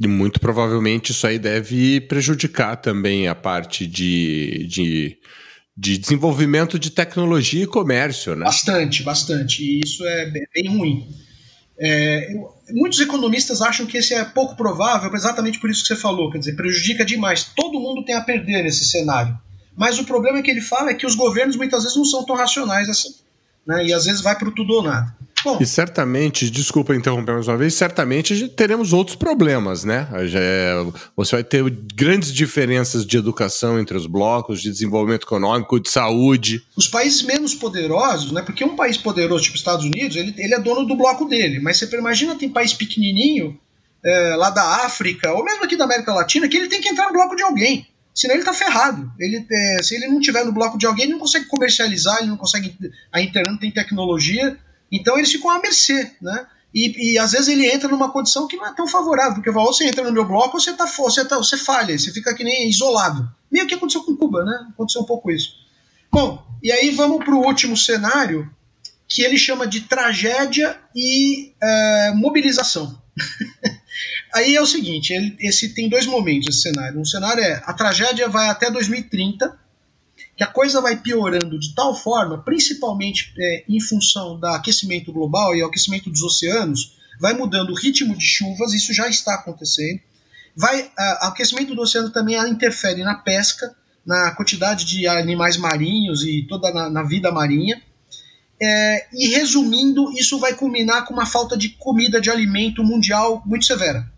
E 0.00 0.06
muito 0.06 0.40
provavelmente 0.40 1.12
isso 1.12 1.26
aí 1.26 1.38
deve 1.38 2.00
prejudicar 2.02 2.76
também 2.76 3.28
a 3.28 3.34
parte 3.34 3.86
de, 3.86 4.66
de, 4.66 5.18
de 5.76 5.98
desenvolvimento 5.98 6.78
de 6.78 6.90
tecnologia 6.90 7.64
e 7.64 7.66
comércio, 7.66 8.34
né? 8.34 8.44
Bastante, 8.44 9.02
bastante. 9.02 9.62
E 9.62 9.80
isso 9.84 10.04
é 10.04 10.30
bem, 10.54 10.68
ruim. 10.68 11.08
É, 11.78 12.34
muitos 12.70 13.00
economistas 13.00 13.60
acham 13.60 13.84
que 13.84 13.98
esse 13.98 14.14
é 14.14 14.24
pouco 14.24 14.56
provável, 14.56 15.12
exatamente 15.14 15.58
por 15.58 15.70
isso 15.70 15.82
que 15.82 15.88
você 15.88 15.96
falou, 15.96 16.30
quer 16.30 16.38
dizer, 16.38 16.56
prejudica 16.56 17.04
demais. 17.04 17.44
Todo 17.54 17.80
mundo 17.80 18.04
tem 18.04 18.14
a 18.14 18.20
perder 18.20 18.62
nesse 18.62 18.84
cenário. 18.84 19.38
Mas 19.76 19.98
o 19.98 20.04
problema 20.04 20.42
que 20.42 20.50
ele 20.50 20.60
fala 20.60 20.90
é 20.90 20.94
que 20.94 21.06
os 21.06 21.14
governos 21.14 21.56
muitas 21.56 21.82
vezes 21.82 21.96
não 21.96 22.04
são 22.04 22.24
tão 22.24 22.36
racionais 22.36 22.88
assim. 22.88 23.14
Né? 23.66 23.86
E 23.86 23.92
às 23.92 24.04
vezes 24.04 24.20
vai 24.20 24.36
para 24.38 24.48
o 24.48 24.52
tudo 24.52 24.74
ou 24.74 24.82
nada. 24.82 25.14
Bom, 25.44 25.58
e 25.60 25.66
certamente, 25.66 26.48
desculpa 26.50 26.94
interromper 26.94 27.32
mais 27.32 27.48
uma 27.48 27.56
vez, 27.56 27.74
certamente 27.74 28.48
teremos 28.48 28.92
outros 28.92 29.16
problemas, 29.16 29.84
né? 29.84 30.08
É, 30.34 30.74
você 31.16 31.36
vai 31.36 31.44
ter 31.44 31.68
grandes 31.94 32.32
diferenças 32.32 33.04
de 33.04 33.16
educação 33.16 33.78
entre 33.78 33.96
os 33.96 34.06
blocos, 34.06 34.62
de 34.62 34.70
desenvolvimento 34.70 35.24
econômico, 35.24 35.80
de 35.80 35.90
saúde. 35.90 36.62
Os 36.76 36.86
países 36.86 37.22
menos 37.22 37.54
poderosos, 37.54 38.32
né? 38.32 38.42
Porque 38.42 38.64
um 38.64 38.76
país 38.76 38.96
poderoso, 38.96 39.44
tipo 39.44 39.56
Estados 39.56 39.84
Unidos, 39.84 40.16
ele, 40.16 40.34
ele 40.38 40.54
é 40.54 40.60
dono 40.60 40.86
do 40.86 40.96
bloco 40.96 41.24
dele. 41.24 41.60
Mas 41.60 41.78
você 41.78 41.88
imagina, 41.96 42.36
tem 42.36 42.48
país 42.48 42.72
pequenininho, 42.72 43.58
é, 44.04 44.36
lá 44.36 44.50
da 44.50 44.84
África, 44.84 45.32
ou 45.32 45.44
mesmo 45.44 45.64
aqui 45.64 45.76
da 45.76 45.84
América 45.84 46.12
Latina, 46.12 46.48
que 46.48 46.56
ele 46.56 46.68
tem 46.68 46.80
que 46.80 46.88
entrar 46.88 47.06
no 47.06 47.12
bloco 47.12 47.36
de 47.36 47.42
alguém. 47.42 47.86
Senão 48.14 48.34
ele 48.34 48.44
tá 48.44 48.52
ferrado. 48.52 49.10
Ele, 49.18 49.46
é, 49.50 49.82
se 49.82 49.94
ele 49.94 50.08
não 50.08 50.20
tiver 50.20 50.44
no 50.44 50.52
bloco 50.52 50.76
de 50.76 50.86
alguém, 50.86 51.04
ele 51.04 51.12
não 51.12 51.20
consegue 51.20 51.46
comercializar, 51.46 52.18
ele 52.18 52.28
não 52.28 52.36
consegue. 52.36 52.76
A 53.10 53.22
internet 53.22 53.50
não 53.50 53.58
tem 53.58 53.70
tecnologia. 53.70 54.56
Então 54.92 55.16
eles 55.16 55.32
ficam 55.32 55.50
à 55.50 55.58
mercê, 55.58 56.12
né? 56.20 56.46
E, 56.74 57.14
e, 57.14 57.18
às 57.18 57.32
vezes 57.32 57.48
ele 57.48 57.70
entra 57.70 57.88
numa 57.88 58.10
condição 58.10 58.46
que 58.46 58.56
não 58.56 58.66
é 58.66 58.74
tão 58.74 58.88
favorável, 58.88 59.34
porque 59.34 59.50
ou 59.50 59.72
você 59.72 59.86
entra 59.86 60.04
no 60.04 60.12
meu 60.12 60.24
bloco 60.26 60.56
ou 60.56 60.60
você, 60.60 60.72
tá, 60.72 60.86
você, 60.86 61.24
tá, 61.24 61.36
você 61.36 61.56
falha, 61.58 61.98
você 61.98 62.10
fica 62.10 62.34
que 62.34 62.42
nem 62.42 62.68
isolado. 62.68 63.30
Meio 63.50 63.66
que 63.66 63.74
aconteceu 63.74 64.02
com 64.04 64.16
Cuba, 64.16 64.42
né? 64.42 64.68
Aconteceu 64.70 65.02
um 65.02 65.06
pouco 65.06 65.30
isso. 65.30 65.50
Bom, 66.10 66.42
e 66.62 66.72
aí 66.72 66.90
vamos 66.90 67.24
para 67.24 67.34
o 67.34 67.44
último 67.44 67.76
cenário, 67.76 68.50
que 69.06 69.22
ele 69.22 69.36
chama 69.36 69.66
de 69.66 69.82
tragédia 69.82 70.78
e 70.96 71.52
é, 71.62 72.12
mobilização. 72.14 72.98
aí 74.34 74.56
é 74.56 74.62
o 74.62 74.66
seguinte, 74.66 75.12
ele, 75.12 75.36
esse 75.40 75.74
tem 75.74 75.90
dois 75.90 76.06
momentos 76.06 76.48
esse 76.48 76.62
cenário. 76.62 76.98
Um 76.98 77.04
cenário 77.04 77.42
é 77.42 77.62
a 77.66 77.74
tragédia 77.74 78.28
vai 78.28 78.48
até 78.48 78.70
2030, 78.70 79.54
que 80.36 80.42
a 80.42 80.46
coisa 80.46 80.80
vai 80.80 80.96
piorando 80.96 81.58
de 81.58 81.74
tal 81.74 81.94
forma, 81.94 82.42
principalmente 82.42 83.32
é, 83.38 83.64
em 83.68 83.80
função 83.80 84.38
do 84.38 84.46
aquecimento 84.46 85.12
global 85.12 85.54
e 85.54 85.62
aquecimento 85.62 86.10
dos 86.10 86.22
oceanos, 86.22 86.96
vai 87.20 87.34
mudando 87.34 87.70
o 87.70 87.74
ritmo 87.74 88.16
de 88.16 88.24
chuvas, 88.24 88.72
isso 88.72 88.94
já 88.94 89.08
está 89.08 89.34
acontecendo. 89.34 90.00
Vai, 90.56 90.90
a, 90.98 91.26
o 91.26 91.28
aquecimento 91.28 91.74
do 91.74 91.82
oceano 91.82 92.10
também 92.10 92.36
interfere 92.48 93.02
na 93.02 93.14
pesca, 93.14 93.74
na 94.04 94.32
quantidade 94.32 94.84
de 94.84 95.06
animais 95.06 95.56
marinhos 95.56 96.24
e 96.24 96.46
toda 96.48 96.72
na, 96.72 96.88
na 96.88 97.02
vida 97.02 97.30
marinha. 97.30 97.80
É, 98.60 99.06
e 99.12 99.28
resumindo, 99.28 100.10
isso 100.12 100.38
vai 100.38 100.54
culminar 100.54 101.04
com 101.04 101.12
uma 101.12 101.26
falta 101.26 101.56
de 101.56 101.70
comida, 101.70 102.20
de 102.20 102.30
alimento 102.30 102.82
mundial 102.82 103.42
muito 103.44 103.64
severa. 103.64 104.10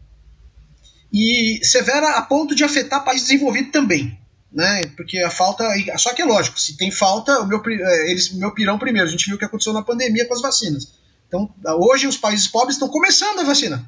E 1.12 1.61
severa 1.62 2.18
a 2.18 2.22
ponto 2.22 2.55
de 2.55 2.62
afetar 2.62 3.05
países 3.05 3.29
desenvolvidos 3.29 3.72
também 3.72 4.18
né? 4.55 4.83
Porque 4.97 5.19
a 5.19 5.31
falta. 5.31 5.69
Só 5.99 6.14
que 6.14 6.23
é 6.23 6.25
lógico, 6.25 6.59
se 6.59 6.77
tem 6.77 6.90
falta, 6.90 7.40
o 7.40 7.47
meu, 7.47 7.61
é, 7.67 8.11
eles, 8.11 8.33
meu 8.33 8.55
pirão 8.55 8.79
primeiro. 8.79 9.09
A 9.09 9.11
gente 9.11 9.27
viu 9.27 9.35
o 9.35 9.38
que 9.38 9.45
aconteceu 9.45 9.73
na 9.73 9.83
pandemia 9.83 10.27
com 10.27 10.35
as 10.35 10.40
vacinas. 10.40 10.95
Então, 11.27 11.53
hoje 11.81 12.07
os 12.07 12.17
países 12.17 12.47
pobres 12.47 12.77
estão 12.77 12.88
começando 12.88 13.40
a 13.40 13.45
vacinar. 13.45 13.85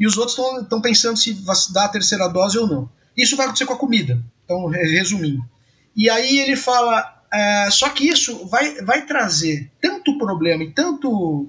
E 0.00 0.06
os 0.06 0.16
outros 0.16 0.38
estão 0.62 0.80
pensando 0.80 1.18
se 1.18 1.34
dar 1.72 1.84
a 1.84 1.88
terceira 1.88 2.28
dose 2.28 2.56
ou 2.56 2.66
não. 2.66 2.88
Isso 3.16 3.36
vai 3.36 3.46
acontecer 3.46 3.66
com 3.66 3.74
a 3.74 3.78
comida. 3.78 4.18
Então, 4.44 4.66
resumindo. 4.66 5.44
E 5.94 6.08
aí 6.08 6.38
ele 6.38 6.56
fala. 6.56 7.16
É, 7.30 7.70
só 7.70 7.90
que 7.90 8.08
isso 8.08 8.46
vai, 8.46 8.76
vai 8.76 9.04
trazer 9.04 9.70
tanto 9.82 10.16
problema 10.16 10.64
e 10.64 10.72
tanto, 10.72 11.46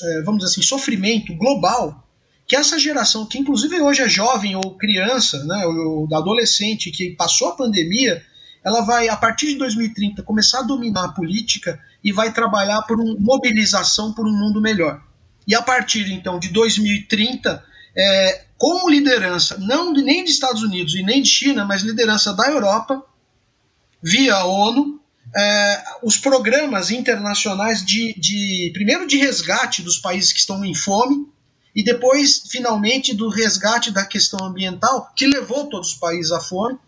é, 0.00 0.22
vamos 0.22 0.38
dizer 0.38 0.52
assim, 0.52 0.62
sofrimento 0.62 1.34
global 1.34 2.05
que 2.46 2.54
essa 2.54 2.78
geração, 2.78 3.26
que 3.26 3.38
inclusive 3.38 3.80
hoje 3.80 4.02
é 4.02 4.08
jovem 4.08 4.54
ou 4.54 4.76
criança, 4.76 5.44
né, 5.44 5.66
ou 5.66 6.08
adolescente, 6.14 6.90
que 6.90 7.10
passou 7.10 7.48
a 7.48 7.56
pandemia, 7.56 8.24
ela 8.64 8.82
vai, 8.82 9.08
a 9.08 9.16
partir 9.16 9.46
de 9.46 9.56
2030, 9.56 10.22
começar 10.22 10.60
a 10.60 10.62
dominar 10.62 11.04
a 11.04 11.12
política 11.12 11.78
e 12.02 12.12
vai 12.12 12.32
trabalhar 12.32 12.82
por 12.82 13.00
uma 13.00 13.16
mobilização 13.18 14.12
por 14.12 14.26
um 14.26 14.32
mundo 14.32 14.60
melhor. 14.60 15.00
E 15.46 15.54
a 15.54 15.62
partir, 15.62 16.10
então, 16.12 16.38
de 16.38 16.48
2030, 16.48 17.64
é, 17.96 18.44
com 18.58 18.88
liderança, 18.88 19.56
não 19.58 19.92
nem 19.92 20.24
dos 20.24 20.32
Estados 20.32 20.62
Unidos 20.62 20.94
e 20.94 21.02
nem 21.02 21.22
de 21.22 21.28
China, 21.28 21.64
mas 21.64 21.82
liderança 21.82 22.32
da 22.32 22.48
Europa, 22.48 23.04
via 24.02 24.44
ONU, 24.44 25.00
é, 25.36 25.84
os 26.02 26.16
programas 26.16 26.90
internacionais 26.90 27.84
de, 27.84 28.14
de, 28.18 28.70
primeiro, 28.72 29.06
de 29.06 29.16
resgate 29.16 29.82
dos 29.82 29.98
países 29.98 30.32
que 30.32 30.40
estão 30.40 30.64
em 30.64 30.74
fome, 30.74 31.26
e 31.76 31.84
depois, 31.84 32.44
finalmente, 32.50 33.14
do 33.14 33.28
resgate 33.28 33.90
da 33.90 34.02
questão 34.02 34.46
ambiental, 34.46 35.12
que 35.14 35.26
levou 35.26 35.66
todos 35.66 35.90
os 35.90 35.94
países 35.94 36.32
à 36.32 36.40
fome, 36.40 36.78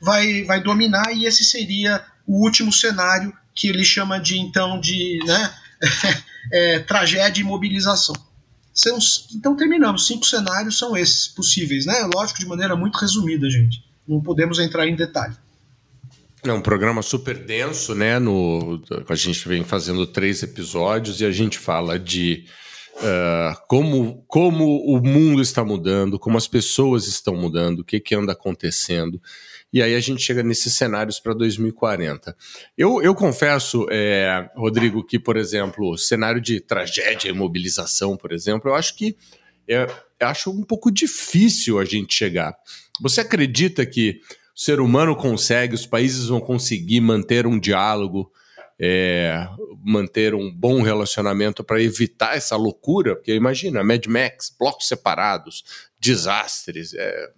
vai, 0.00 0.42
vai 0.44 0.62
dominar, 0.62 1.12
e 1.12 1.26
esse 1.26 1.44
seria 1.44 2.02
o 2.26 2.42
último 2.42 2.72
cenário 2.72 3.30
que 3.54 3.68
ele 3.68 3.84
chama 3.84 4.18
de, 4.18 4.38
então, 4.38 4.80
de 4.80 5.18
né, 5.26 5.54
é, 6.50 6.78
tragédia 6.78 7.42
e 7.42 7.44
mobilização. 7.44 8.14
São, 8.72 8.96
então 9.34 9.54
terminamos. 9.54 10.06
Cinco 10.06 10.24
cenários 10.24 10.78
são 10.78 10.96
esses 10.96 11.28
possíveis, 11.28 11.84
né? 11.84 12.08
Lógico, 12.14 12.38
de 12.38 12.46
maneira 12.46 12.74
muito 12.74 12.96
resumida, 12.96 13.50
gente. 13.50 13.84
Não 14.06 14.22
podemos 14.22 14.58
entrar 14.58 14.86
em 14.86 14.96
detalhe. 14.96 15.36
É 16.44 16.52
um 16.52 16.62
programa 16.62 17.02
super 17.02 17.36
denso, 17.36 17.94
né? 17.94 18.18
No, 18.18 18.80
a 19.08 19.14
gente 19.14 19.46
vem 19.46 19.62
fazendo 19.62 20.06
três 20.06 20.42
episódios 20.42 21.20
e 21.20 21.26
a 21.26 21.32
gente 21.32 21.58
fala 21.58 21.98
de 21.98 22.46
uh, 22.98 23.56
como, 23.66 24.24
como 24.26 24.78
o 24.84 25.00
mundo 25.00 25.40
está 25.40 25.64
mudando, 25.64 26.18
como 26.18 26.36
as 26.36 26.46
pessoas 26.46 27.06
estão 27.06 27.34
mudando, 27.34 27.80
o 27.80 27.84
que, 27.84 28.00
que 28.00 28.14
anda 28.14 28.32
acontecendo. 28.32 29.20
E 29.72 29.82
aí 29.82 29.94
a 29.94 30.00
gente 30.00 30.22
chega 30.22 30.42
nesses 30.42 30.74
cenários 30.74 31.20
para 31.20 31.34
2040. 31.34 32.36
Eu, 32.76 33.02
eu 33.02 33.14
confesso, 33.14 33.86
é, 33.90 34.50
Rodrigo, 34.56 35.04
que, 35.04 35.18
por 35.18 35.36
exemplo, 35.36 35.96
cenário 35.98 36.40
de 36.40 36.60
tragédia 36.60 37.28
e 37.28 37.32
mobilização, 37.32 38.16
por 38.16 38.32
exemplo, 38.32 38.70
eu 38.70 38.74
acho 38.74 38.96
que 38.96 39.16
é, 39.68 39.86
eu 40.18 40.26
acho 40.26 40.50
um 40.50 40.62
pouco 40.62 40.90
difícil 40.90 41.78
a 41.78 41.84
gente 41.84 42.14
chegar. 42.14 42.56
Você 43.00 43.20
acredita 43.20 43.84
que 43.84 44.20
o 44.56 44.60
ser 44.60 44.80
humano 44.80 45.14
consegue, 45.14 45.74
os 45.74 45.86
países 45.86 46.26
vão 46.26 46.40
conseguir 46.40 47.00
manter 47.00 47.46
um 47.46 47.60
diálogo, 47.60 48.32
é, 48.80 49.48
manter 49.84 50.34
um 50.34 50.50
bom 50.50 50.82
relacionamento 50.82 51.64
para 51.64 51.82
evitar 51.82 52.36
essa 52.36 52.56
loucura? 52.56 53.16
Porque 53.16 53.34
imagina, 53.34 53.82
Mad 53.82 54.06
Max, 54.06 54.54
blocos 54.58 54.86
separados, 54.86 55.64
desastres. 55.98 56.92
O 56.92 56.98
é, 56.98 57.30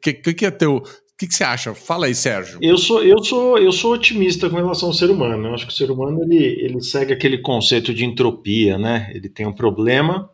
que, 0.00 0.14
que, 0.14 0.34
que, 0.34 0.46
é 0.46 0.50
teu. 0.50 0.76
O 0.76 0.82
que, 1.18 1.26
que, 1.26 1.34
você 1.34 1.44
acha? 1.44 1.74
Fala 1.74 2.06
aí, 2.06 2.14
Sérgio. 2.14 2.58
Eu 2.62 2.78
sou, 2.78 3.02
eu 3.02 3.22
sou, 3.22 3.58
eu 3.58 3.72
sou 3.72 3.94
otimista 3.94 4.48
com 4.48 4.56
relação 4.56 4.88
ao 4.88 4.94
ser 4.94 5.10
humano. 5.10 5.48
Eu 5.48 5.54
acho 5.54 5.66
que 5.66 5.72
o 5.72 5.76
ser 5.76 5.90
humano 5.90 6.22
ele, 6.22 6.44
ele 6.62 6.80
segue 6.82 7.12
aquele 7.12 7.38
conceito 7.38 7.92
de 7.92 8.04
entropia, 8.04 8.78
né? 8.78 9.10
Ele 9.14 9.28
tem 9.28 9.46
um 9.46 9.52
problema, 9.52 10.30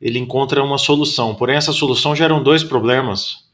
ele 0.00 0.18
encontra 0.18 0.62
uma 0.62 0.78
solução. 0.78 1.34
Porém, 1.34 1.56
essa 1.56 1.72
solução 1.72 2.16
gera 2.16 2.38
dois 2.40 2.64
problemas 2.64 3.47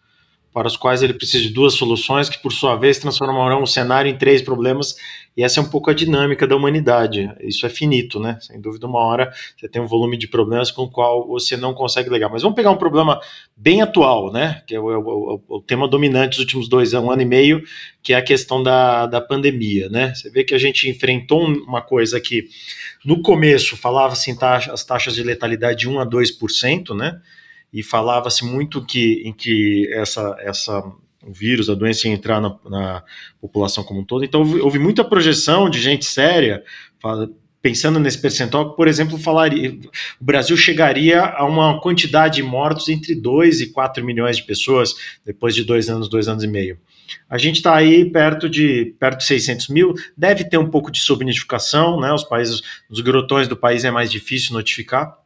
para 0.55 0.69
os 0.69 0.77
quais 0.77 1.03
ele 1.03 1.13
precisa 1.13 1.43
de 1.43 1.51
duas 1.51 1.75
soluções, 1.75 2.29
que 2.29 2.41
por 2.41 2.53
sua 2.53 2.77
vez 2.77 2.97
transformarão 3.01 3.61
o 3.61 3.67
cenário 3.67 4.09
em 4.09 4.17
três 4.17 4.41
problemas, 4.41 4.95
e 5.37 5.43
essa 5.43 5.59
é 5.59 5.63
um 5.65 5.69
pouco 5.69 5.91
a 5.91 5.93
dinâmica 5.93 6.47
da 6.47 6.55
humanidade. 6.55 7.29
Isso 7.41 7.67
é 7.67 7.69
finito, 7.69 8.21
né? 8.21 8.39
Sem 8.41 8.61
dúvida, 8.61 8.87
uma 8.87 9.01
hora 9.01 9.33
você 9.57 9.69
tem 9.69 9.83
um 9.83 9.87
volume 9.89 10.17
de 10.17 10.29
problemas 10.29 10.71
com 10.71 10.83
o 10.83 10.89
qual 10.89 11.27
você 11.27 11.57
não 11.57 11.75
consegue 11.75 12.09
ligar. 12.09 12.31
Mas 12.31 12.43
vamos 12.43 12.55
pegar 12.55 12.71
um 12.71 12.77
problema 12.77 13.21
bem 13.57 13.83
atual, 13.83 14.33
né? 14.33 14.63
Que 14.65 14.77
é 14.77 14.79
o, 14.79 14.85
o, 14.85 15.57
o 15.57 15.61
tema 15.61 15.89
dominante 15.89 16.37
dos 16.37 16.39
últimos 16.39 16.69
dois 16.69 16.95
anos, 16.95 17.09
um 17.09 17.11
ano 17.11 17.23
e 17.23 17.27
meio, 17.27 17.61
que 18.01 18.13
é 18.13 18.17
a 18.17 18.23
questão 18.23 18.63
da, 18.63 19.07
da 19.07 19.21
pandemia, 19.21 19.89
né? 19.89 20.15
Você 20.15 20.31
vê 20.31 20.45
que 20.45 20.55
a 20.55 20.59
gente 20.59 20.89
enfrentou 20.89 21.45
uma 21.45 21.83
coisa 21.83 22.21
que 22.21 22.47
no 23.05 23.21
começo 23.23 23.77
falava-se 23.77 24.31
em 24.31 24.37
taxa, 24.37 24.73
as 24.73 24.85
taxas 24.85 25.17
de 25.17 25.25
letalidade 25.25 25.81
de 25.81 25.89
1 25.89 25.99
a 25.99 26.07
2%, 26.07 26.97
né? 26.97 27.21
E 27.75 27.83
falava-se 27.83 28.45
muito 28.45 28.87
que, 28.87 29.21
em 29.25 29.33
que 29.33 29.91
essa, 29.93 30.37
essa, 30.39 30.79
o 31.27 31.33
vírus, 31.33 31.69
a 31.69 31.75
doença 31.75 32.07
ia 32.07 32.15
entrar 32.15 32.41
na, 32.41 32.57
na 32.71 33.03
população 33.41 33.83
como 33.83 34.01
um 34.01 34.05
todo. 34.05 34.25
Então, 34.25 34.43
houve, 34.43 34.61
houve 34.61 34.79
muita 34.79 35.03
projeção 35.03 35.69
de 35.69 35.81
gente 35.81 36.05
séria, 36.05 36.63
pensando 37.61 37.99
nesse 37.99 38.21
percentual, 38.21 38.77
por 38.77 38.87
exemplo, 38.87 39.19
falaria, 39.19 39.77
o 40.21 40.25
Brasil 40.25 40.57
chegaria 40.57 41.25
a 41.25 41.45
uma 41.45 41.81
quantidade 41.81 42.37
de 42.37 42.43
mortos 42.45 42.89
entre 42.89 43.13
2 43.13 43.63
e 43.63 43.73
4 43.73 44.05
milhões 44.05 44.37
de 44.37 44.45
pessoas 44.45 44.95
depois 45.25 45.53
de 45.53 45.65
dois 45.65 45.91
anos, 45.91 46.09
dois 46.09 46.29
anos 46.29 46.45
e 46.45 46.47
meio. 46.47 46.79
A 47.29 47.39
gente 47.39 47.57
está 47.57 47.75
aí 47.75 48.09
perto 48.09 48.49
de 48.49 48.95
perto 49.01 49.19
de 49.19 49.25
600 49.25 49.69
mil, 49.69 49.95
deve 50.17 50.45
ter 50.45 50.59
um 50.59 50.71
pouco 50.71 50.93
de 50.93 51.01
subnotificação, 51.01 52.01
né? 52.01 52.13
Os 52.13 52.23
países, 52.23 52.63
os 52.89 53.01
grotões 53.01 53.49
do 53.49 53.57
país 53.57 53.85
é 53.85 53.91
mais 53.91 54.13
difícil 54.13 54.53
notificar, 54.53 55.24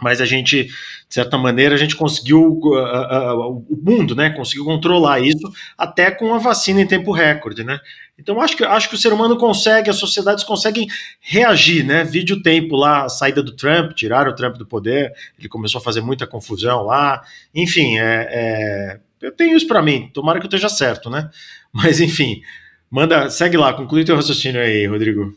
mas 0.00 0.20
a 0.20 0.26
gente, 0.26 0.64
de 0.64 1.14
certa 1.14 1.36
maneira, 1.36 1.74
a 1.74 1.78
gente 1.78 1.94
conseguiu, 1.94 2.40
uh, 2.40 2.68
uh, 2.68 3.48
uh, 3.48 3.66
o 3.68 3.78
mundo, 3.82 4.14
né, 4.14 4.30
conseguiu 4.30 4.64
controlar 4.64 5.20
isso 5.20 5.52
até 5.76 6.10
com 6.10 6.34
a 6.34 6.38
vacina 6.38 6.80
em 6.80 6.86
tempo 6.86 7.12
recorde, 7.12 7.62
né. 7.62 7.78
Então 8.18 8.40
acho 8.40 8.56
que, 8.56 8.64
acho 8.64 8.88
que 8.88 8.94
o 8.94 8.98
ser 8.98 9.12
humano 9.12 9.36
consegue, 9.36 9.90
as 9.90 9.96
sociedades 9.96 10.44
conseguem 10.44 10.86
reagir, 11.20 11.84
né, 11.84 12.04
vide 12.04 12.32
o 12.32 12.42
tempo 12.42 12.76
lá, 12.76 13.04
a 13.04 13.08
saída 13.08 13.42
do 13.42 13.56
Trump, 13.56 13.92
tiraram 13.92 14.30
o 14.30 14.34
Trump 14.34 14.56
do 14.56 14.66
poder, 14.66 15.12
ele 15.38 15.48
começou 15.48 15.78
a 15.78 15.82
fazer 15.82 16.00
muita 16.00 16.26
confusão 16.26 16.82
lá, 16.82 17.22
enfim, 17.54 17.98
é, 17.98 18.28
é 18.30 19.00
eu 19.20 19.32
tenho 19.32 19.54
isso 19.54 19.66
para 19.66 19.82
mim, 19.82 20.10
tomara 20.14 20.38
que 20.38 20.46
eu 20.46 20.48
esteja 20.48 20.68
certo, 20.68 21.10
né, 21.10 21.30
mas 21.72 22.00
enfim, 22.00 22.42
manda, 22.90 23.30
segue 23.30 23.56
lá, 23.56 23.72
conclui 23.72 24.04
teu 24.04 24.16
raciocínio 24.16 24.60
aí, 24.60 24.86
Rodrigo. 24.86 25.34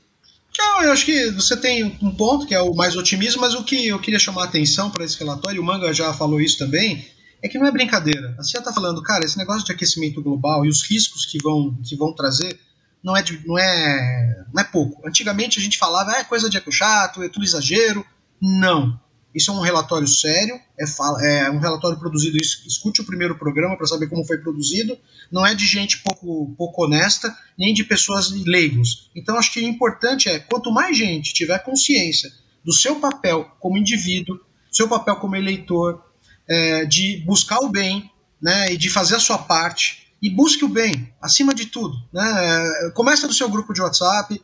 Não, 0.58 0.84
eu 0.84 0.92
acho 0.92 1.06
que 1.06 1.32
você 1.32 1.58
tem 1.58 1.84
um 2.02 2.14
ponto 2.16 2.46
que 2.46 2.54
é 2.54 2.62
o 2.62 2.74
mais 2.74 2.96
otimismo, 2.96 3.42
mas 3.42 3.56
o 3.56 3.64
que 3.64 3.88
eu 3.88 4.00
queria 4.00 4.20
chamar 4.20 4.44
a 4.44 4.46
atenção 4.46 4.90
para 4.90 5.04
esse 5.04 5.18
relatório, 5.18 5.62
o 5.62 5.66
Manga 5.66 5.94
já 5.94 6.14
falou 6.14 6.40
isso 6.40 6.58
também, 6.58 7.06
é 7.42 7.50
que 7.50 7.58
não 7.58 7.68
é 7.68 7.72
brincadeira. 7.72 8.36
A 8.38 8.44
CIA 8.44 8.60
está 8.60 8.72
falando, 8.72 9.02
cara, 9.02 9.26
esse 9.26 9.38
negócio 9.38 9.66
de 9.66 9.72
aquecimento 9.72 10.22
global 10.22 10.66
e 10.66 10.70
os 10.70 10.84
riscos 10.84 11.26
que 11.26 11.38
vão, 11.42 11.76
que 11.84 11.96
vão 11.96 12.14
trazer 12.14 12.58
não 13.04 13.18
é, 13.18 13.24
não, 13.46 13.60
é, 13.60 14.46
não 14.54 14.62
é 14.62 14.64
pouco. 14.64 15.06
Antigamente 15.06 15.60
a 15.60 15.62
gente 15.62 15.78
falava, 15.78 16.12
ah, 16.12 16.20
é 16.20 16.24
coisa 16.24 16.50
de 16.50 16.58
eco 16.58 16.72
chato, 16.72 17.22
é 17.22 17.28
tudo 17.28 17.44
exagero. 17.44 18.06
Não. 18.42 19.00
Isso 19.34 19.52
é 19.52 19.54
um 19.54 19.62
relatório 19.62 20.08
sério, 20.08 20.60
é, 20.80 21.40
é 21.40 21.52
um 21.52 21.60
relatório 21.60 21.98
produzido. 21.98 22.38
Escute 22.38 23.02
o 23.02 23.06
primeiro 23.06 23.38
programa 23.38 23.76
para 23.76 23.88
saber 23.88 24.08
como 24.08 24.26
foi 24.26 24.38
produzido. 24.38 24.98
Não 25.32 25.46
é 25.46 25.56
de 25.56 25.66
gente 25.66 26.00
pouco, 26.00 26.54
pouco 26.58 26.86
honesta, 26.86 27.36
nem 27.58 27.74
de 27.74 27.84
pessoas 27.84 28.32
leigos. 28.32 29.10
Então, 29.16 29.38
acho 29.38 29.52
que 29.52 29.60
o 29.60 29.68
importante 29.68 30.30
é: 30.30 30.40
quanto 30.40 30.72
mais 30.72 30.98
gente 30.98 31.34
tiver 31.34 31.58
consciência 31.60 32.32
do 32.64 32.72
seu 32.72 32.98
papel 32.98 33.52
como 33.60 33.78
indivíduo, 33.78 34.40
seu 34.72 34.88
papel 34.88 35.16
como 35.16 35.36
eleitor, 35.36 36.04
é, 36.48 36.86
de 36.86 37.18
buscar 37.26 37.60
o 37.60 37.70
bem 37.70 38.10
né, 38.42 38.74
e 38.74 38.78
de 38.78 38.90
fazer 38.90 39.16
a 39.16 39.20
sua 39.20 39.38
parte, 39.38 40.08
e 40.22 40.30
busque 40.30 40.64
o 40.64 40.70
bem, 40.70 41.14
acima 41.22 41.54
de 41.54 41.66
tudo. 41.66 41.98
Né? 42.12 42.24
É, 42.24 42.92
começa 42.92 43.28
do 43.28 43.34
seu 43.34 43.50
grupo 43.50 43.74
de 43.74 43.82
WhatsApp, 43.82 44.42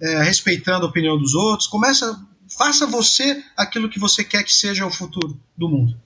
é, 0.00 0.22
respeitando 0.22 0.84
a 0.84 0.88
opinião 0.88 1.16
dos 1.16 1.34
outros, 1.34 1.66
começa 1.66 2.20
Faça 2.56 2.86
você 2.86 3.42
aquilo 3.56 3.88
que 3.88 3.98
você 3.98 4.22
quer 4.22 4.42
que 4.42 4.52
seja 4.52 4.86
o 4.86 4.90
futuro 4.90 5.38
do 5.56 5.68
mundo. 5.68 5.96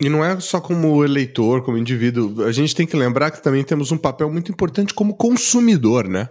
E 0.00 0.08
não 0.08 0.24
é 0.24 0.38
só 0.40 0.60
como 0.60 1.04
eleitor, 1.04 1.62
como 1.62 1.78
indivíduo. 1.78 2.44
A 2.44 2.52
gente 2.52 2.74
tem 2.74 2.86
que 2.86 2.96
lembrar 2.96 3.30
que 3.30 3.42
também 3.42 3.62
temos 3.62 3.92
um 3.92 3.98
papel 3.98 4.30
muito 4.30 4.50
importante 4.50 4.94
como 4.94 5.14
consumidor, 5.14 6.08
né? 6.08 6.28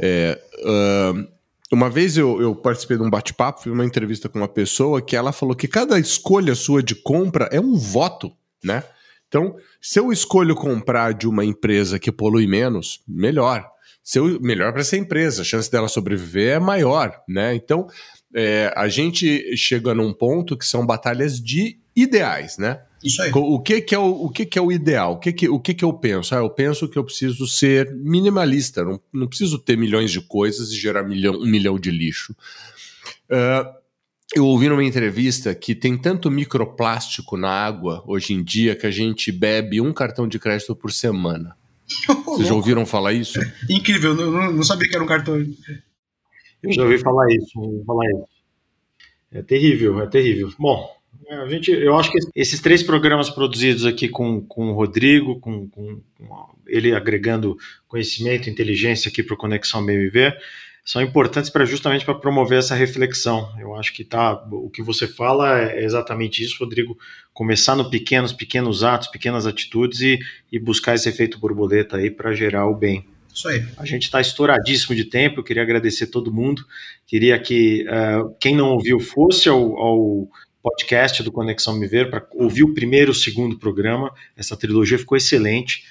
É, 0.00 0.40
uh, 0.60 1.28
uma 1.70 1.90
vez 1.90 2.16
eu, 2.16 2.40
eu, 2.40 2.54
participei 2.54 2.96
de 2.96 3.02
um 3.02 3.10
bate-papo, 3.10 3.62
fiz 3.62 3.72
uma 3.72 3.84
entrevista 3.84 4.28
com 4.28 4.38
uma 4.38 4.48
pessoa 4.48 5.02
que 5.02 5.16
ela 5.16 5.32
falou 5.32 5.54
que 5.54 5.66
cada 5.66 5.98
escolha 5.98 6.54
sua 6.54 6.82
de 6.82 6.94
compra 6.94 7.48
é 7.50 7.60
um 7.60 7.76
voto, 7.76 8.32
né? 8.62 8.84
Então, 9.26 9.56
se 9.80 9.98
eu 9.98 10.12
escolho 10.12 10.54
comprar 10.54 11.12
de 11.14 11.26
uma 11.26 11.44
empresa 11.44 11.98
que 11.98 12.12
polui 12.12 12.46
menos, 12.46 13.00
melhor. 13.08 13.66
Se 14.04 14.18
eu, 14.18 14.38
melhor 14.40 14.72
para 14.72 14.82
essa 14.82 14.96
empresa, 14.96 15.42
a 15.42 15.44
chance 15.44 15.70
dela 15.70 15.88
sobreviver 15.88 16.56
é 16.56 16.58
maior, 16.58 17.18
né? 17.28 17.54
Então, 17.54 17.88
é, 18.34 18.72
a 18.76 18.88
gente 18.88 19.56
chega 19.56 19.94
num 19.94 20.12
ponto 20.12 20.56
que 20.56 20.66
são 20.66 20.86
batalhas 20.86 21.40
de 21.40 21.78
ideais, 21.94 22.56
né? 22.58 22.80
Isso 23.02 23.20
aí. 23.20 23.30
O 23.34 23.60
que, 23.60 23.80
que, 23.80 23.94
é, 23.94 23.98
o, 23.98 24.24
o 24.24 24.30
que, 24.30 24.46
que 24.46 24.58
é 24.58 24.62
o 24.62 24.70
ideal? 24.70 25.14
O 25.14 25.18
que, 25.18 25.32
que, 25.32 25.48
o 25.48 25.58
que, 25.58 25.74
que 25.74 25.84
eu 25.84 25.92
penso? 25.92 26.34
Ah, 26.34 26.38
eu 26.38 26.48
penso 26.48 26.88
que 26.88 26.96
eu 26.96 27.04
preciso 27.04 27.46
ser 27.46 27.92
minimalista, 27.94 28.84
não, 28.84 29.00
não 29.12 29.26
preciso 29.26 29.58
ter 29.58 29.76
milhões 29.76 30.10
de 30.10 30.20
coisas 30.20 30.70
e 30.70 30.76
gerar 30.76 31.02
milhão, 31.02 31.34
um 31.34 31.46
milhão 31.46 31.78
de 31.78 31.90
lixo. 31.90 32.34
Uh, 33.28 33.82
eu 34.34 34.46
ouvi 34.46 34.68
numa 34.68 34.84
entrevista 34.84 35.54
que 35.54 35.74
tem 35.74 35.98
tanto 35.98 36.30
microplástico 36.30 37.36
na 37.36 37.50
água 37.50 38.02
hoje 38.06 38.32
em 38.32 38.42
dia 38.42 38.76
que 38.76 38.86
a 38.86 38.90
gente 38.90 39.32
bebe 39.32 39.80
um 39.80 39.92
cartão 39.92 40.28
de 40.28 40.38
crédito 40.38 40.74
por 40.74 40.92
semana. 40.92 41.56
Vocês 42.24 42.48
já 42.48 42.54
ouviram 42.54 42.86
falar 42.86 43.12
isso? 43.12 43.38
Incrível, 43.68 44.14
não, 44.14 44.52
não 44.52 44.62
sabia 44.62 44.88
que 44.88 44.94
era 44.94 45.04
um 45.04 45.08
cartão. 45.08 45.44
Eu 46.62 46.72
já 46.72 46.82
ouvi 46.82 46.98
falar 46.98 47.32
isso, 47.32 47.58
ouvi 47.58 47.84
falar 47.84 48.06
isso. 48.10 48.24
É 49.32 49.42
terrível, 49.42 50.00
é 50.00 50.06
terrível. 50.06 50.52
Bom, 50.58 50.88
é, 51.26 51.34
a 51.36 51.48
gente, 51.48 51.70
eu 51.70 51.96
acho 51.96 52.12
que 52.12 52.18
esses 52.34 52.60
três 52.60 52.82
programas 52.82 53.30
produzidos 53.30 53.86
aqui 53.86 54.08
com, 54.08 54.40
com 54.42 54.70
o 54.70 54.74
Rodrigo, 54.74 55.40
com, 55.40 55.68
com, 55.68 56.00
com 56.18 56.54
ele 56.66 56.94
agregando 56.94 57.56
conhecimento, 57.88 58.50
inteligência 58.50 59.08
aqui 59.08 59.22
para 59.22 59.34
o 59.34 59.38
Conexão 59.38 59.84
BMV, 59.84 60.34
são 60.84 61.00
importantes 61.00 61.48
para 61.48 61.64
justamente 61.64 62.04
para 62.04 62.14
promover 62.14 62.58
essa 62.58 62.74
reflexão. 62.74 63.48
Eu 63.58 63.74
acho 63.76 63.92
que 63.94 64.04
tá, 64.04 64.34
o 64.50 64.68
que 64.68 64.82
você 64.82 65.06
fala 65.06 65.60
é 65.60 65.84
exatamente 65.84 66.42
isso, 66.42 66.56
Rodrigo. 66.58 66.98
Começar 67.32 67.76
no 67.76 67.88
pequenos, 67.88 68.32
pequenos 68.32 68.82
atos, 68.82 69.08
pequenas 69.08 69.46
atitudes 69.46 70.00
e, 70.00 70.18
e 70.50 70.58
buscar 70.58 70.94
esse 70.94 71.08
efeito 71.08 71.38
borboleta 71.38 71.98
aí 71.98 72.10
para 72.10 72.34
gerar 72.34 72.66
o 72.66 72.74
bem. 72.74 73.06
Isso 73.34 73.48
aí. 73.48 73.64
A 73.76 73.84
gente 73.84 74.04
está 74.04 74.20
estouradíssimo 74.20 74.94
de 74.94 75.04
tempo, 75.04 75.40
eu 75.40 75.44
queria 75.44 75.62
agradecer 75.62 76.06
todo 76.06 76.32
mundo. 76.32 76.64
Queria 77.06 77.38
que 77.38 77.86
uh, 77.88 78.34
quem 78.38 78.54
não 78.54 78.70
ouviu 78.70 79.00
fosse 79.00 79.48
ao, 79.48 79.78
ao 79.78 80.28
podcast 80.62 81.22
do 81.22 81.32
Conexão 81.32 81.78
Me 81.78 81.86
Ver 81.86 82.10
para 82.10 82.26
ouvir 82.34 82.62
o 82.62 82.74
primeiro 82.74 83.10
e 83.10 83.12
o 83.12 83.14
segundo 83.14 83.58
programa. 83.58 84.12
Essa 84.36 84.56
trilogia 84.56 84.98
ficou 84.98 85.16
excelente. 85.16 85.82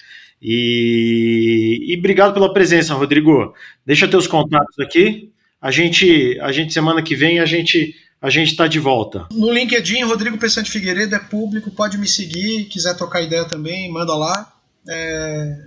E, 0.41 1.85
e 1.87 1.97
obrigado 1.97 2.33
pela 2.33 2.53
presença, 2.53 2.93
Rodrigo. 2.93 3.53
Deixa 3.85 4.07
teus 4.07 4.27
contatos 4.27 4.79
aqui. 4.79 5.31
A 5.61 5.69
gente, 5.69 6.39
a 6.41 6.51
gente 6.51 6.73
semana 6.73 7.03
que 7.03 7.15
vem 7.15 7.39
a 7.39 7.45
gente 7.45 7.95
a 8.21 8.29
gente 8.29 8.51
está 8.51 8.67
de 8.67 8.77
volta? 8.77 9.27
No 9.31 9.51
LinkedIn, 9.51 10.03
Rodrigo 10.03 10.37
Pessante 10.37 10.69
Figueiredo 10.69 11.15
é 11.15 11.19
público, 11.19 11.71
pode 11.71 11.97
me 11.97 12.07
seguir, 12.07 12.65
quiser 12.65 12.95
trocar 12.95 13.23
ideia 13.23 13.45
também, 13.45 13.91
manda 13.91 14.15
lá. 14.15 14.53
É, 14.87 15.57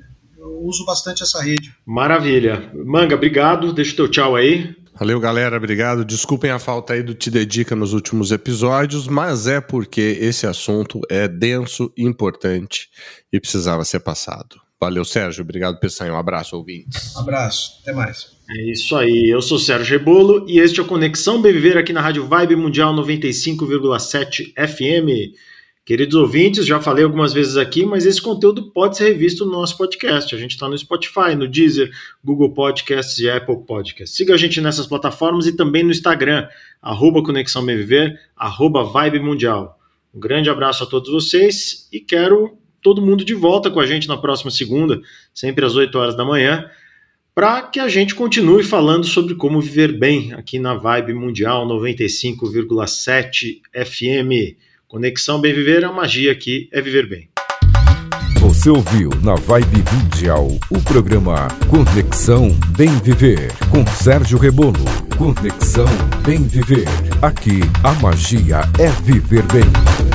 eu 0.45 0.61
uso 0.63 0.85
bastante 0.85 1.23
essa 1.23 1.43
rede. 1.43 1.75
Maravilha. 1.87 2.71
Manga, 2.85 3.15
obrigado. 3.15 3.73
Deixa 3.73 3.93
o 3.95 3.97
teu 3.97 4.09
tchau 4.09 4.37
aí. 4.37 4.75
Valeu, 4.99 5.19
galera. 5.19 5.57
Obrigado. 5.57 6.05
Desculpem 6.05 6.51
a 6.51 6.59
falta 6.59 6.93
aí 6.93 7.03
do 7.03 7.15
Te 7.15 7.31
Dedica 7.31 7.75
nos 7.75 7.93
últimos 7.93 8.31
episódios, 8.31 9.09
mas 9.09 9.47
é 9.47 9.61
porque 9.61 10.19
esse 10.21 10.47
assunto 10.47 11.01
é 11.11 11.27
denso, 11.27 11.93
importante 11.97 12.89
e 13.33 13.41
precisava 13.41 13.85
ser 13.85 14.01
passado. 14.01 14.61
Valeu, 14.81 15.05
Sérgio. 15.05 15.43
Obrigado, 15.43 15.81
Peçanha. 15.81 16.13
Um 16.13 16.19
abraço, 16.19 16.57
ouvintes. 16.57 17.17
Um 17.17 17.21
abraço. 17.21 17.79
Até 17.83 17.93
mais. 17.93 18.35
É 18.51 18.71
isso 18.71 18.95
aí, 18.95 19.31
eu 19.33 19.41
sou 19.41 19.59
Sérgio 19.59 19.99
Rebolo 19.99 20.45
e 20.47 20.59
este 20.59 20.79
é 20.79 20.83
o 20.83 20.87
Conexão 20.87 21.41
Bem 21.41 21.51
Viver 21.51 21.79
aqui 21.79 21.95
na 21.95 22.03
Rádio 22.03 22.27
Vibe 22.27 22.57
Mundial 22.57 22.95
95,7 22.95 24.53
FM. 24.53 25.35
Queridos 25.85 26.15
ouvintes, 26.15 26.65
já 26.65 26.81
falei 26.81 27.05
algumas 27.05 27.35
vezes 27.35 27.59
aqui, 27.59 27.85
mas 27.85 28.07
esse 28.07 28.21
conteúdo 28.21 28.71
pode 28.71 28.97
ser 28.97 29.09
revisto 29.09 29.45
no 29.45 29.53
nosso 29.53 29.77
podcast. 29.77 30.35
A 30.35 30.39
gente 30.39 30.53
está 30.53 30.67
no 30.67 30.79
Spotify, 30.79 31.35
no 31.37 31.47
Deezer, 31.47 31.91
Google 32.25 32.55
Podcasts 32.55 33.19
e 33.19 33.29
Apple 33.29 33.59
Podcasts. 33.67 34.17
Siga 34.17 34.33
a 34.33 34.37
gente 34.39 34.63
nessas 34.63 34.87
plataformas 34.87 35.47
e 35.47 35.53
também 35.53 35.83
no 35.83 35.91
Instagram, 35.91 36.49
arroba 36.81 37.23
Conexão 37.23 37.67
Viver, 37.67 38.19
arroba 38.35 38.83
Vibe 38.83 39.21
Mundial. 39.21 39.79
Um 40.15 40.21
grande 40.21 40.49
abraço 40.49 40.85
a 40.85 40.87
todos 40.87 41.11
vocês 41.11 41.87
e 41.93 42.01
quero 42.01 42.57
todo 42.81 43.03
mundo 43.03 43.23
de 43.23 43.35
volta 43.35 43.71
com 43.71 43.79
a 43.79 43.87
gente 43.87 44.09
na 44.09 44.17
próxima 44.17 44.51
segunda, 44.51 45.03
sempre 45.35 45.67
às 45.67 45.77
8 45.77 45.99
horas 45.99 46.17
da 46.17 46.25
manhã 46.25 46.71
para 47.35 47.63
que 47.63 47.81
a 47.81 47.89
gente 47.89 48.15
continue 48.15 48.63
falando 48.63 49.05
sobre 49.05 49.35
como 49.35 49.61
viver 49.61 49.99
bem 49.99 50.33
aqui 50.35 50.59
na 50.59 50.75
Vibe 50.75 51.15
Mundial 51.15 51.67
95,7 51.67 53.61
FM. 53.75 54.57
Conexão 54.95 55.41
Bem 55.41 55.53
Viver, 55.53 55.85
a 55.85 55.91
magia 55.91 56.31
aqui 56.31 56.69
é 56.71 56.81
viver 56.81 57.09
bem. 57.09 57.29
Você 58.39 58.71
ouviu 58.71 59.11
na 59.25 59.35
Vibe 59.35 59.83
Mundial 59.93 60.47
o 60.71 60.81
programa 60.83 61.49
Conexão 61.69 62.57
Bem 62.79 62.97
Viver 63.01 63.51
com 63.73 63.85
Sérgio 63.85 64.39
Rebolo. 64.39 64.85
Conexão 65.19 65.89
Bem 66.25 66.45
Viver. 66.45 66.87
Aqui 67.21 67.63
a 67.83 67.93
magia 67.95 68.61
é 68.79 68.87
viver 69.03 69.43
bem. 69.53 70.14